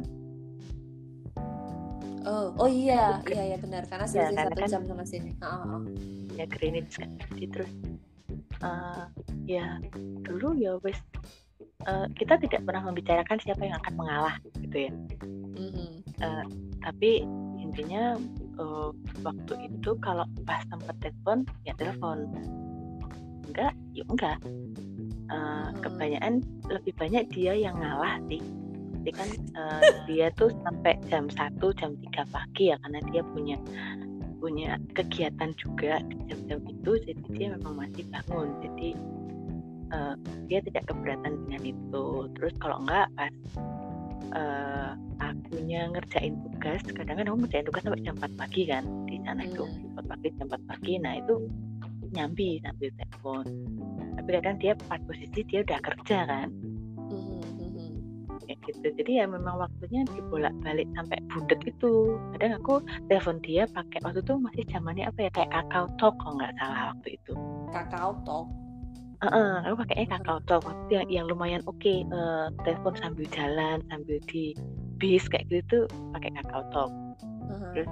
oh 2.25 2.45
oh 2.57 2.69
iya 2.69 3.21
iya 3.29 3.43
iya 3.53 3.57
benar 3.61 3.85
karena 3.85 4.05
sih 4.09 4.19
ya, 4.19 4.33
satu 4.33 4.57
kan, 4.57 4.69
jam 4.69 4.83
sama 4.89 5.05
sini 5.05 5.31
oh, 5.45 5.79
oh. 5.79 5.81
ya 6.33 6.45
Greenwich 6.49 6.97
kan 6.97 7.15
jadi 7.37 7.47
terus 7.53 7.71
uh, 8.65 9.05
ya 9.45 9.77
dulu 10.25 10.57
ya 10.57 10.77
wes 10.81 10.97
uh, 11.85 12.09
kita 12.17 12.39
tidak 12.41 12.65
pernah 12.65 12.83
membicarakan 12.89 13.37
siapa 13.41 13.61
yang 13.63 13.77
akan 13.83 13.93
mengalah 13.95 14.35
gitu 14.59 14.89
ya 14.89 14.91
mm-hmm. 15.55 15.89
uh, 16.21 16.45
tapi 16.81 17.25
intinya 17.61 18.17
uh, 18.57 18.89
waktu 19.21 19.53
itu 19.69 19.91
kalau 20.01 20.25
pas 20.45 20.65
tempat 20.69 20.95
telepon 21.01 21.45
ya 21.63 21.73
telepon 21.77 22.29
enggak 23.51 23.73
ya 23.93 24.03
enggak 24.09 24.37
uh, 24.41 24.49
mm-hmm. 25.31 25.81
kebanyakan 25.85 26.33
lebih 26.67 26.93
banyak 26.97 27.25
dia 27.31 27.53
yang 27.53 27.77
ngalah 27.77 28.17
sih 28.27 28.41
jadi 29.05 29.21
kan 29.21 29.29
uh, 29.53 29.85
dia 30.09 30.33
tuh 30.33 30.49
sampai 30.65 30.97
jam 31.13 31.29
1 31.29 31.61
jam 31.77 31.93
3 31.93 32.25
pagi 32.33 32.73
ya 32.73 32.75
karena 32.81 32.97
dia 33.13 33.21
punya 33.21 33.57
punya 34.41 34.81
kegiatan 34.97 35.53
juga 35.61 36.01
jam-jam 36.25 36.57
itu 36.65 36.91
jadi 37.05 37.21
dia 37.37 37.47
memang 37.53 37.85
masih 37.85 38.01
bangun. 38.09 38.49
Jadi 38.65 38.97
uh, 39.93 40.17
dia 40.49 40.57
tidak 40.65 40.89
keberatan 40.89 41.37
dengan 41.45 41.61
itu. 41.69 42.05
Terus 42.33 42.53
kalau 42.57 42.81
enggak 42.81 43.05
pas 43.13 43.33
uh, 44.33 44.97
akunya 45.21 45.85
ngerjain 45.93 46.41
tugas 46.41 46.81
kadang-kadang 46.89 47.37
aku 47.37 47.39
ngerjain 47.45 47.65
tugas 47.69 47.81
sampai 47.85 48.01
jam 48.09 48.15
4 48.17 48.41
pagi 48.41 48.61
kan 48.65 48.83
di 49.05 49.21
sana 49.21 49.45
itu. 49.45 49.69
Hmm. 49.69 50.01
4 50.01 50.11
pagi 50.17 50.27
jam 50.33 50.49
4 50.49 50.65
pagi 50.65 50.93
nah 50.97 51.13
itu 51.13 51.35
nyambi 52.09 52.57
sambil 52.65 52.89
telepon. 52.97 53.45
Tapi 54.17 54.29
kadang 54.41 54.57
dia 54.57 54.73
pas 54.89 54.97
posisi 55.05 55.45
dia 55.45 55.61
udah 55.61 55.77
kerja 55.77 56.17
kan 56.25 56.49
hmm, 56.49 56.57
hmm, 56.57 56.64
kayak 58.45 58.59
gitu. 58.69 58.87
Jadi 59.01 59.11
ya 59.21 59.25
memang 59.25 59.59
waktunya 59.59 60.01
dibolak 60.13 60.55
balik 60.61 60.87
sampai 60.95 61.17
budet 61.29 61.59
itu. 61.65 62.17
Kadang 62.37 62.53
aku 62.61 62.75
telepon 63.09 63.37
dia 63.43 63.63
pakai 63.69 63.99
waktu 64.05 64.21
itu 64.21 64.33
masih 64.39 64.63
zamannya 64.69 65.05
apa 65.09 65.19
ya 65.27 65.31
kayak 65.33 65.51
kakao 65.51 65.85
talk 65.97 66.13
kalau 66.21 66.33
nggak 66.39 66.53
salah 66.61 66.81
waktu 66.93 67.09
itu. 67.17 67.33
Kakao 67.73 68.13
talk 68.23 68.47
Uh, 69.23 69.63
aku 69.63 69.87
pakainya 69.87 70.19
kakao 70.19 70.37
talk 70.45 70.61
waktu 70.67 71.01
yang, 71.01 71.07
yang 71.09 71.25
lumayan 71.25 71.63
oke 71.65 71.79
okay, 71.81 72.03
uh, 72.13 72.51
telepon 72.61 72.93
sambil 72.99 73.25
jalan 73.33 73.81
sambil 73.89 74.19
di 74.27 74.53
bis 75.01 75.25
kayak 75.31 75.49
gitu 75.49 75.63
tuh 75.65 75.83
pakai 76.13 76.29
kakao 76.35 76.61
talk 76.69 76.91
uh-huh. 77.47 77.71
terus 77.73 77.89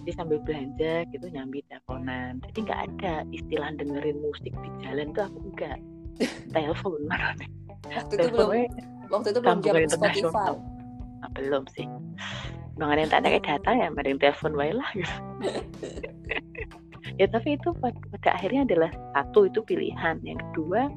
jadi 0.00 0.10
sambil 0.14 0.38
belanja 0.46 0.94
gitu 1.10 1.26
nyambi 1.32 1.60
teleponan. 1.68 2.40
Jadi 2.48 2.58
nggak 2.64 2.80
ada 2.92 3.14
istilah 3.34 3.72
dengerin 3.76 4.18
musik 4.20 4.52
di 4.52 4.70
jalan 4.84 5.12
tuh 5.12 5.24
aku 5.26 5.38
enggak 5.52 5.78
telepon 6.54 7.02
waktu 7.90 8.14
itu 8.16 8.28
belum 8.32 8.50
waktu 9.10 9.28
itu 9.32 9.40
belum 9.40 9.58
jam 9.64 9.74
Spotify. 9.88 10.52
Nah, 11.20 11.30
belum 11.32 11.64
sih. 11.72 11.86
Bang 12.74 12.90
ada 12.90 13.00
yang 13.06 13.10
tak 13.12 13.20
ada 13.22 13.28
kayak 13.38 13.46
data 13.46 13.70
ya 13.70 13.86
mending 13.94 14.18
telepon 14.18 14.52
wae 14.58 14.72
lah 14.74 14.88
gitu. 14.94 15.16
Ya 17.20 17.28
tapi 17.30 17.54
itu 17.54 17.70
pada, 17.78 17.94
pada 18.10 18.30
akhirnya 18.34 18.64
adalah 18.66 18.90
satu 19.14 19.46
itu 19.46 19.60
pilihan. 19.62 20.18
Yang 20.24 20.40
kedua 20.50 20.90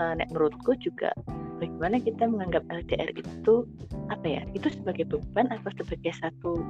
uh, 0.00 0.12
nek 0.16 0.30
menurutku 0.32 0.72
juga 0.80 1.10
bagaimana 1.58 2.00
kita 2.00 2.24
menganggap 2.26 2.64
LDR 2.70 3.10
itu 3.12 3.66
apa 4.08 4.26
ya 4.26 4.42
itu 4.52 4.68
sebagai 4.72 5.04
beban 5.08 5.50
atau 5.52 5.70
sebagai 5.80 6.12
satu 6.18 6.62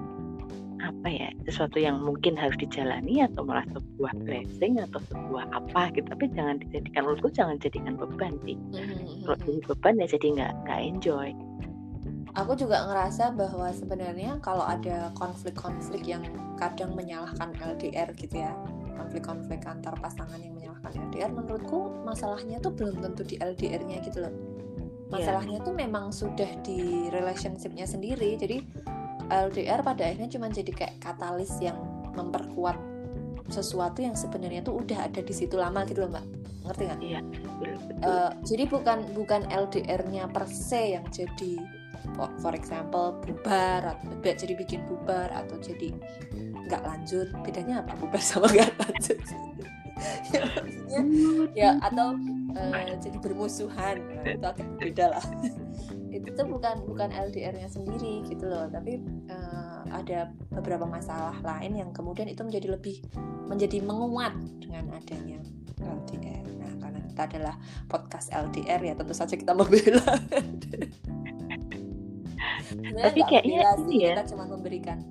apa 0.85 1.09
ya 1.09 1.29
sesuatu 1.49 1.81
yang 1.81 1.97
mungkin 2.05 2.37
harus 2.37 2.55
dijalani 2.61 3.25
atau 3.25 3.41
malah 3.41 3.65
sebuah 3.73 4.13
blessing 4.25 4.81
atau 4.85 5.01
sebuah 5.09 5.49
apa 5.57 5.89
gitu 5.97 6.07
tapi 6.13 6.29
jangan 6.37 6.61
dijadikan 6.61 7.01
menurutku 7.09 7.31
jangan 7.33 7.57
jadikan 7.59 7.97
beban 7.97 8.37
sih 8.45 8.57
mm-hmm. 8.57 9.25
kalau 9.25 9.39
jadi 9.41 9.61
beban 9.65 9.95
ya 9.97 10.07
jadi 10.13 10.27
nggak 10.37 10.53
nggak 10.69 10.81
enjoy 10.85 11.29
aku 12.35 12.53
juga 12.59 12.85
ngerasa 12.85 13.33
bahwa 13.33 13.69
sebenarnya 13.73 14.37
kalau 14.43 14.67
ada 14.67 15.15
konflik-konflik 15.17 16.05
yang 16.05 16.23
kadang 16.59 16.93
menyalahkan 16.93 17.55
LDR 17.57 18.11
gitu 18.19 18.43
ya 18.43 18.53
konflik-konflik 18.99 19.63
antar 19.67 19.95
pasangan 19.99 20.39
yang 20.39 20.55
menyalahkan 20.55 20.93
LDR 21.11 21.31
menurutku 21.31 21.95
masalahnya 22.03 22.59
tuh 22.59 22.75
belum 22.75 23.01
tentu 23.03 23.23
di 23.25 23.39
LDR-nya 23.39 24.03
gitu 24.03 24.27
loh 24.27 24.35
iya. 24.35 25.31
masalahnya 25.31 25.59
yeah. 25.63 25.67
tuh 25.67 25.75
memang 25.75 26.11
sudah 26.11 26.51
di 26.67 27.09
relationship-nya 27.15 27.87
sendiri 27.87 28.35
jadi 28.39 28.59
LDR 29.35 29.81
pada 29.83 30.07
akhirnya 30.07 30.31
cuma 30.31 30.47
jadi 30.47 30.71
kayak 30.71 30.95
katalis 31.03 31.51
yang 31.59 31.77
memperkuat 32.15 32.79
sesuatu 33.51 34.01
yang 34.01 34.17
sebenarnya 34.17 34.65
tuh 34.65 34.81
udah 34.81 35.11
ada 35.11 35.21
di 35.21 35.35
situ 35.35 35.59
lama 35.59 35.85
gitu 35.85 36.07
loh 36.07 36.11
mbak. 36.17 36.25
Ngerti 36.65 36.83
nggak? 36.89 37.01
Iya. 37.05 37.21
Uh, 38.01 38.31
jadi 38.47 38.65
bukan 38.71 38.99
bukan 39.13 39.45
LDR-nya 39.53 40.33
per 40.33 40.49
se 40.49 40.97
yang 40.97 41.05
jadi 41.13 41.61
for 42.15 42.53
example 42.53 43.17
bubar 43.25 43.97
atau 43.97 44.33
jadi 44.33 44.55
bikin 44.55 44.81
bubar 44.89 45.29
atau 45.35 45.61
jadi 45.61 45.93
nggak 46.65 46.83
lanjut. 46.87 47.29
Bedanya 47.45 47.85
apa? 47.85 47.93
Bubar 48.01 48.23
sama 48.23 48.49
nggak 48.49 48.73
lanjut? 48.81 49.19
Ya, 50.35 50.43
maksudnya, 50.43 51.01
ya 51.55 51.71
atau 51.81 52.19
uh, 52.59 52.99
jadi 52.99 53.17
bermusuhan. 53.23 54.03
Nah, 54.05 54.37
itu 54.37 54.47
agak 54.47 54.69
beda 54.83 55.17
lah 55.17 55.25
itu 56.15 56.31
tuh 56.31 56.47
bukan 56.47 56.87
bukan 56.87 57.11
LDR-nya 57.11 57.67
sendiri 57.67 58.23
gitu 58.31 58.47
loh. 58.47 58.71
Tapi 58.71 59.03
uh, 59.27 59.83
ada 59.91 60.31
beberapa 60.55 60.87
masalah 60.87 61.35
lain 61.43 61.75
yang 61.75 61.91
kemudian 61.91 62.31
itu 62.31 62.47
menjadi 62.47 62.79
lebih 62.79 63.03
menjadi 63.51 63.83
menguat 63.83 64.33
dengan 64.63 64.95
adanya 64.95 65.43
LDR 65.83 66.47
nah 66.57 66.73
karena 66.81 67.01
kita 67.11 67.23
adalah 67.29 67.55
podcast 67.91 68.33
LDR 68.33 68.81
ya 68.81 68.95
tentu 68.95 69.13
saja 69.13 69.35
kita 69.35 69.53
membela. 69.53 70.01
Tapi 72.95 73.21
kayaknya 73.27 73.75
ini 73.85 74.07
ya. 74.07 74.17
kita 74.17 74.35
cuma 74.35 74.49
memberikan 74.49 75.03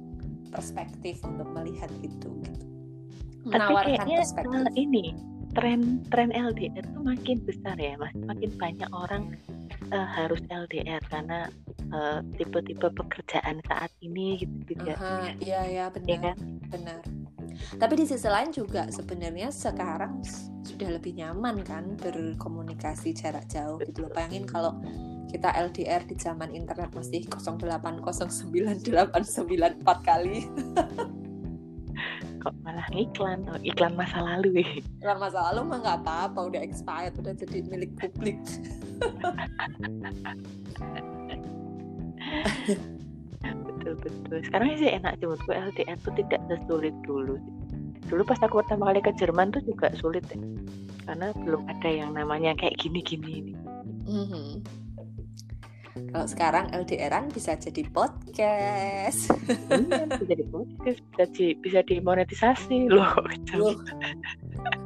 perspektif 0.50 1.20
untuk 1.26 1.50
melihat 1.54 1.89
itu 2.06 2.30
gitu. 2.46 2.66
menawarkan 3.44 3.76
tapi 3.76 3.84
kayaknya 4.00 4.18
perspektif. 4.24 4.74
ini 4.78 5.06
tren 5.54 5.82
tren 6.10 6.30
LDR 6.32 6.86
itu 6.86 7.00
makin 7.02 7.38
besar 7.44 7.76
ya 7.78 7.98
mas. 8.00 8.13
Makin 8.16 8.52
banyak 8.58 8.89
orang 8.94 9.36
uh, 9.94 10.10
harus 10.10 10.42
LDR 10.50 11.00
karena 11.08 11.48
eh, 11.94 12.20
tipe-tipe 12.42 12.90
pekerjaan 12.90 13.62
saat 13.70 13.94
ini 14.02 14.42
gitu 14.42 14.74
juga 14.74 14.98
iya 15.38 15.62
ya 15.70 15.86
benar 15.94 16.10
ya 16.10 16.18
kan? 16.20 16.38
benar. 16.74 17.02
Tapi 17.54 17.94
di 18.02 18.10
sisi 18.10 18.26
lain 18.26 18.50
juga 18.50 18.90
sebenarnya 18.90 19.54
sekarang 19.54 20.26
sudah 20.66 20.98
lebih 20.98 21.22
nyaman 21.22 21.62
kan 21.62 21.94
berkomunikasi 22.02 23.14
jarak 23.14 23.46
jauh 23.46 23.78
gitu 23.86 24.10
loh. 24.10 24.12
Bayangin 24.12 24.50
kalau 24.50 24.82
kita 25.30 25.54
LDR 25.54 26.02
di 26.06 26.16
zaman 26.18 26.54
internet 26.54 26.94
masih 26.94 27.26
0809894 27.30 30.02
kali 30.02 30.46
kok 32.44 32.54
malah 32.68 32.84
iklan 32.92 33.48
oh, 33.48 33.60
iklan 33.64 33.96
masa 33.96 34.20
lalu 34.20 34.60
ya. 34.60 34.72
Iklan 35.00 35.18
masa 35.24 35.40
lalu 35.52 35.60
mah 35.72 35.78
nggak 35.80 35.98
apa-apa 36.04 36.40
udah 36.52 36.62
expired 36.62 37.16
udah 37.16 37.34
jadi 37.40 37.64
milik 37.72 37.92
publik. 37.96 38.38
Betul 43.44 43.94
betul. 44.00 44.38
Sekarang 44.48 44.68
sih 44.80 44.92
enak 44.92 45.20
sih 45.20 45.28
menurutku 45.28 45.52
LDR 45.52 45.98
tuh 46.04 46.14
tidak 46.16 46.42
sesulit 46.52 46.96
dulu 47.04 47.36
dulu 48.12 48.22
pas 48.28 48.40
aku 48.44 48.60
pertama 48.60 48.92
kali 48.92 49.00
ke 49.00 49.12
Jerman 49.16 49.56
tuh 49.56 49.64
juga 49.64 49.88
sulit 49.96 50.28
ya 50.28 50.40
karena 51.08 51.32
belum 51.40 51.68
ada 51.72 51.90
yang 51.90 52.12
namanya 52.16 52.52
kayak 52.60 52.76
gini-gini 52.80 53.40
ini. 53.40 53.54
Mm 54.04 54.26
-hmm 54.28 54.83
kalau 55.94 56.26
sekarang 56.26 56.66
LDRan 56.74 57.30
bisa 57.30 57.54
jadi 57.54 57.86
podcast. 57.94 59.30
Iya, 59.70 60.10
bisa 60.10 60.26
jadi 60.26 60.44
podcast 60.50 61.00
bisa, 61.06 61.26
di, 61.38 61.46
bisa 61.62 61.80
dimonetisasi 61.86 62.90
loh, 62.90 63.14
loh. 63.54 63.78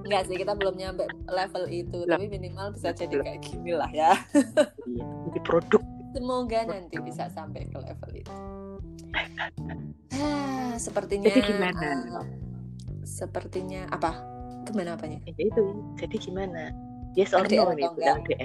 Enggak 0.03 0.27
sih 0.27 0.35
kita 0.35 0.51
belum 0.55 0.75
nyampe 0.75 1.07
level 1.31 1.63
itu 1.71 2.03
Loh. 2.03 2.15
tapi 2.15 2.27
minimal 2.27 2.75
bisa 2.75 2.91
jadi 2.91 3.23
kayak 3.23 3.39
gini 3.39 3.71
lah 3.71 3.87
ya. 3.95 4.19
Iya, 4.83 5.05
jadi 5.31 5.39
produk. 5.47 5.81
Semoga 6.11 6.59
nanti 6.67 6.95
bisa 6.99 7.31
sampai 7.31 7.67
ke 7.71 7.77
level 7.79 8.11
itu. 8.15 8.33
Ah, 10.17 10.73
sepertinya 10.81 11.29
jadi 11.29 11.45
gimana? 11.45 11.89
uh, 12.09 12.25
sepertinya 13.05 13.85
apa? 13.93 14.17
Gimana 14.65 14.97
apanya? 14.97 15.21
Ya 15.29 15.45
itu 15.45 15.77
jadi 15.93 16.17
gimana? 16.17 16.73
Yes 17.13 17.37
or 17.37 17.45
no 17.45 17.69
nih 17.77 17.85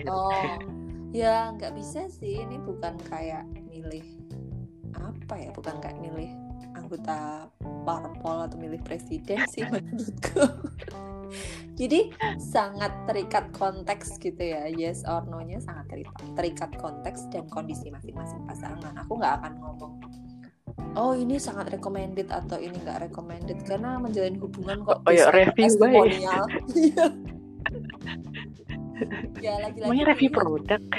oh 0.05 0.69
ya 1.13 1.53
nggak 1.55 1.73
bisa 1.77 2.09
sih. 2.09 2.41
Ini 2.41 2.59
bukan 2.65 2.99
kayak 3.07 3.47
milih 3.69 4.05
apa 4.97 5.35
ya? 5.39 5.51
Bukan 5.53 5.79
kayak 5.79 6.01
milih 6.01 6.33
anggota 6.73 7.47
parpol 7.85 8.49
atau 8.49 8.57
milih 8.57 8.81
presiden 8.83 9.45
sih 9.49 9.63
menurutku. 9.73 10.45
Jadi 11.73 12.13
sangat 12.37 12.93
terikat 13.09 13.49
konteks 13.57 14.21
gitu 14.21 14.41
ya. 14.41 14.69
Yes 14.69 15.05
or 15.09 15.25
no 15.29 15.41
nya 15.41 15.61
sangat 15.61 15.89
terikat 15.93 16.27
terikat 16.37 16.71
konteks 16.81 17.29
dan 17.33 17.49
kondisi 17.49 17.89
masing-masing 17.93 18.45
pasangan. 18.45 18.93
Aku 19.05 19.17
nggak 19.17 19.41
akan 19.41 19.53
ngomong 19.61 19.93
oh 20.93 21.17
ini 21.17 21.41
sangat 21.41 21.73
recommended 21.73 22.29
atau 22.29 22.61
ini 22.61 22.77
nggak 22.77 23.09
recommended. 23.09 23.59
Karena 23.65 23.97
menjalin 23.97 24.37
hubungan 24.41 24.85
kok 24.85 25.01
oh, 25.05 25.13
ya, 25.13 25.33
review 25.33 25.69
testimonial 25.69 26.45
ya 29.41 29.59
lagi-lagi 29.61 30.03
review 30.07 30.31
produk? 30.31 30.81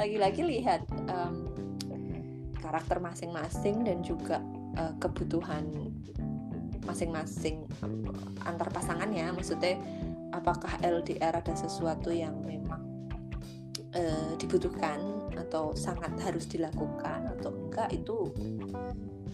Lagi-lagi 0.00 0.42
lihat 0.44 0.84
um, 1.08 1.48
karakter 2.60 3.00
masing-masing 3.00 3.86
dan 3.86 4.04
juga 4.04 4.44
uh, 4.76 4.92
kebutuhan 5.00 5.64
masing-masing 6.84 7.64
antar 8.44 8.68
pasangannya. 8.70 9.32
Maksudnya 9.32 9.80
apakah 10.36 10.76
LDR 10.84 11.40
ada 11.40 11.54
sesuatu 11.56 12.12
yang 12.12 12.36
memang 12.44 12.84
uh, 13.96 14.32
dibutuhkan 14.36 15.00
atau 15.36 15.72
sangat 15.72 16.12
harus 16.20 16.44
dilakukan 16.48 17.32
atau 17.38 17.52
enggak 17.52 17.88
itu 17.92 18.32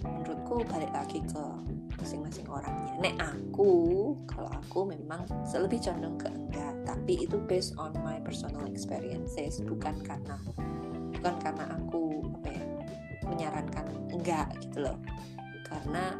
menurutku 0.00 0.64
balik 0.68 0.90
lagi 0.90 1.20
ke 1.22 1.44
masing-masing 2.00 2.46
orangnya. 2.50 2.94
Nek 2.98 3.14
aku, 3.20 3.72
kalau 4.26 4.50
aku 4.50 4.88
memang 4.90 5.22
lebih 5.54 5.78
condong 5.84 6.16
ke 6.18 6.28
enggak, 6.28 6.74
tapi 6.88 7.12
itu 7.22 7.36
based 7.46 7.76
on 7.78 7.94
my 8.02 8.18
personal 8.24 8.66
experiences, 8.66 9.62
bukan 9.62 9.94
karena 10.02 10.36
bukan 11.18 11.34
karena 11.38 11.64
aku 11.78 12.26
apa 12.42 12.48
ya, 12.50 12.64
menyarankan 13.28 13.86
enggak 14.10 14.48
gitu 14.58 14.90
loh. 14.90 14.98
Karena 15.68 16.18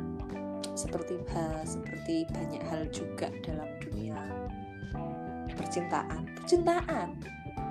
seperti 0.73 1.21
hal 1.35 1.67
seperti 1.69 2.25
banyak 2.33 2.63
hal 2.71 2.89
juga 2.95 3.29
dalam 3.45 3.69
dunia 3.83 4.17
percintaan, 5.53 6.25
percintaan 6.39 7.13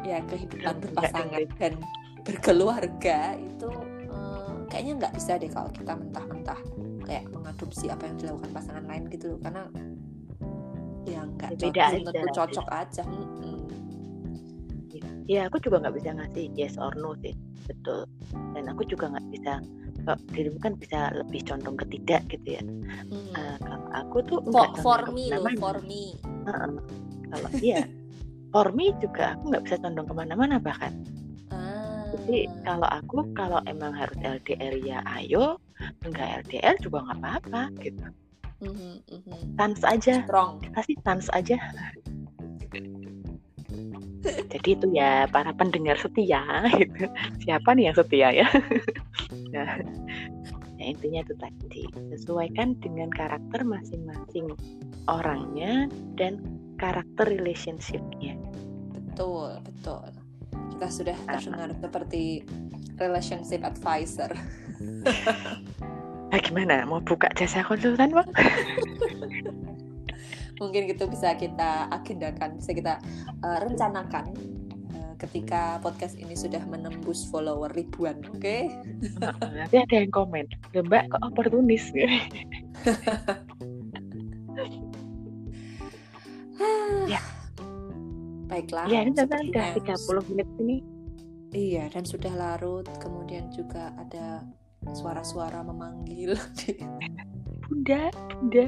ya 0.06 0.22
kehidupan 0.30 0.82
berpasangan 0.82 1.46
dan 1.58 1.74
berkeluarga 2.22 3.34
itu 3.38 3.70
kayaknya 4.72 4.94
nggak 5.04 5.14
bisa 5.20 5.36
deh 5.36 5.52
kalau 5.52 5.68
kita 5.76 5.94
mentah-mentah 6.00 6.60
kayak 7.04 7.28
mengadopsi 7.28 7.92
apa 7.92 8.08
yang 8.08 8.16
dilakukan 8.16 8.50
pasangan 8.56 8.86
lain 8.88 9.04
gitu 9.12 9.36
loh 9.36 9.40
karena 9.44 9.68
ya 11.04 11.22
nggak 11.28 11.52
cocok, 11.60 11.90
tentu 12.08 12.28
cocok 12.32 12.68
aja 12.72 13.04
hmm. 13.04 13.60
ya 15.28 15.52
aku 15.52 15.60
juga 15.60 15.84
nggak 15.84 15.96
bisa 16.00 16.10
ngasih 16.16 16.46
yes 16.56 16.80
or 16.80 16.96
no 16.96 17.12
sih 17.20 17.36
betul. 17.68 18.04
Dan 18.54 18.64
aku 18.68 18.84
juga 18.88 19.12
nggak 19.12 19.28
bisa 19.32 19.54
kalau 20.02 20.18
dirimu 20.34 20.58
kan 20.58 20.74
bisa 20.82 21.14
lebih 21.14 21.46
condong 21.46 21.78
ke 21.78 21.86
tidak 21.94 22.22
gitu 22.34 22.58
ya. 22.58 22.64
Hmm. 22.64 23.32
uh, 23.38 23.58
kalau 23.62 23.88
aku 23.94 24.18
tuh 24.26 24.40
for, 24.50 24.70
for 24.82 25.02
me 25.14 25.30
loh 25.30 25.46
for 25.62 25.78
me. 25.86 26.18
Uh, 26.50 26.82
kalau 27.32 27.50
iya 27.62 27.86
for 28.52 28.68
me 28.76 28.92
juga 29.00 29.38
aku 29.38 29.56
nggak 29.56 29.64
bisa 29.68 29.76
condong 29.80 30.08
ke 30.08 30.14
mana-mana 30.16 30.56
bahkan 30.60 30.92
jadi 32.12 32.48
kalau 32.68 32.88
aku 32.92 33.18
kalau 33.34 33.60
emang 33.68 33.96
harus 33.96 34.18
LDR 34.20 34.76
ya 34.84 35.00
ayo. 35.20 35.56
Enggak 36.06 36.46
LDR 36.46 36.76
juga 36.84 36.98
nggak 37.08 37.20
apa-apa 37.24 37.62
gitu. 37.82 38.06
Mm-hmm, 38.62 38.96
mm-hmm. 39.10 39.40
tans 39.58 39.82
aja. 39.82 40.22
Strong. 40.28 40.62
Kasih 40.76 40.98
tans 41.02 41.28
aja. 41.34 41.58
Jadi 44.22 44.70
itu 44.78 44.86
ya 44.94 45.26
para 45.32 45.50
pendengar 45.56 45.98
setia 45.98 46.70
gitu. 46.78 47.10
Siapa 47.42 47.74
nih 47.74 47.92
yang 47.92 47.98
setia 47.98 48.30
ya? 48.32 48.48
Nah 49.52 49.76
ya 50.80 50.86
intinya 50.96 51.20
itu 51.28 51.36
tadi. 51.36 51.84
Sesuaikan 52.16 52.80
dengan 52.80 53.12
karakter 53.12 53.68
masing-masing 53.68 54.56
orangnya 55.12 55.92
dan 56.16 56.40
karakter 56.80 57.28
relationshipnya. 57.28 58.40
Betul 58.96 59.60
betul 59.66 60.21
kita 60.82 61.14
sudah 61.14 61.18
terdengar 61.30 61.70
seperti 61.78 62.42
relationship 62.98 63.62
advisor. 63.62 64.34
Nah, 66.34 66.42
gimana? 66.50 66.90
Mau 66.90 66.98
buka 67.06 67.30
jasa 67.38 67.62
konsultan 67.62 68.10
bang? 68.10 68.26
Mungkin 70.62 70.90
itu 70.90 71.06
bisa 71.06 71.38
kita 71.38 71.86
agendakan 71.94 72.58
bisa 72.58 72.74
kita 72.74 72.98
uh, 73.46 73.62
rencanakan 73.62 74.34
uh, 74.98 75.14
ketika 75.22 75.78
podcast 75.86 76.18
ini 76.18 76.34
sudah 76.34 76.66
menembus 76.66 77.30
follower 77.30 77.70
ribuan 77.78 78.18
oke? 78.26 78.42
Okay? 78.42 78.74
nanti 79.62 79.86
ada 79.86 80.02
yang 80.02 80.10
komen 80.10 80.50
mbak 80.82 81.14
kok 81.14 81.22
oportunis? 81.22 81.94
Ya 87.06 87.22
baiklah 88.52 88.86
ya 88.92 89.08
ini 89.08 89.16
sudah 89.16 89.40
30 89.40 90.30
menit 90.36 90.50
ini. 90.60 90.78
Iya 91.52 91.88
dan 91.92 92.04
sudah 92.04 92.32
larut 92.36 92.88
kemudian 93.00 93.48
juga 93.52 93.96
ada 93.96 94.44
suara-suara 94.92 95.64
memanggil. 95.64 96.36
Bunda 97.72 98.12
bunda. 98.12 98.68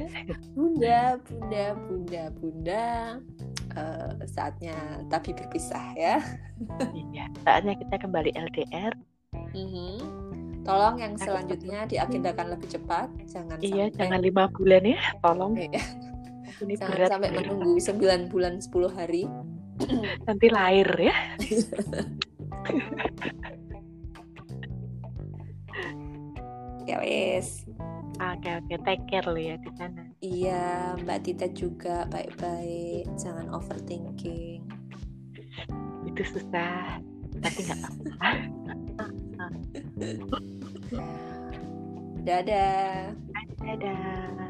Bunda 0.55 0.99
bunda 1.27 1.65
bunda 1.75 2.23
bunda. 2.39 2.85
Uh, 3.75 4.15
saatnya 4.31 5.03
tapi 5.11 5.35
berpisah 5.35 5.91
ya. 5.99 6.23
Iya 6.95 7.27
saatnya 7.43 7.75
kita 7.75 7.99
kembali 7.99 8.31
LDR 8.31 8.95
mm 9.33 9.67
-hmm. 9.67 9.95
tolong 10.63 10.95
yang 11.01 11.13
selanjutnya 11.19 11.83
diagendakan 11.89 12.55
lebih 12.55 12.69
cepat. 12.71 13.11
Jangan 13.27 13.59
iya 13.59 13.91
sampai... 13.91 13.97
jangan 13.99 14.19
lima 14.23 14.43
bulan 14.55 14.83
ya 14.87 14.99
tolong. 15.19 15.53
Iya. 15.59 15.83
Ini 16.63 16.73
jangan 16.79 16.95
berat, 16.95 17.09
sampai 17.09 17.29
ya. 17.33 17.35
menunggu 17.41 17.71
9 17.81 18.31
bulan 18.31 18.53
10 18.61 18.71
hari 18.93 19.23
nanti 20.27 20.47
lahir 20.49 20.89
ya. 20.97 21.15
Ya 26.83 26.99
wes. 26.99 27.63
Oke 28.19 28.59
oke. 28.59 28.75
Take 28.83 29.07
care 29.07 29.23
lu 29.31 29.39
ya 29.39 29.55
di 29.55 29.71
sana 29.79 30.03
iya 30.19 30.91
mbak 30.99 31.23
Tita 31.23 31.47
juga 31.55 32.03
baik-baik. 32.11 33.07
Jangan 33.15 33.47
overthinking. 33.55 34.67
Itu 36.03 36.21
susah 36.27 36.99
tapi 37.39 37.59
nggak 37.63 37.87
apa-apa. 37.87 38.27
Dadah. 42.27 43.15
Dadah 43.63 44.43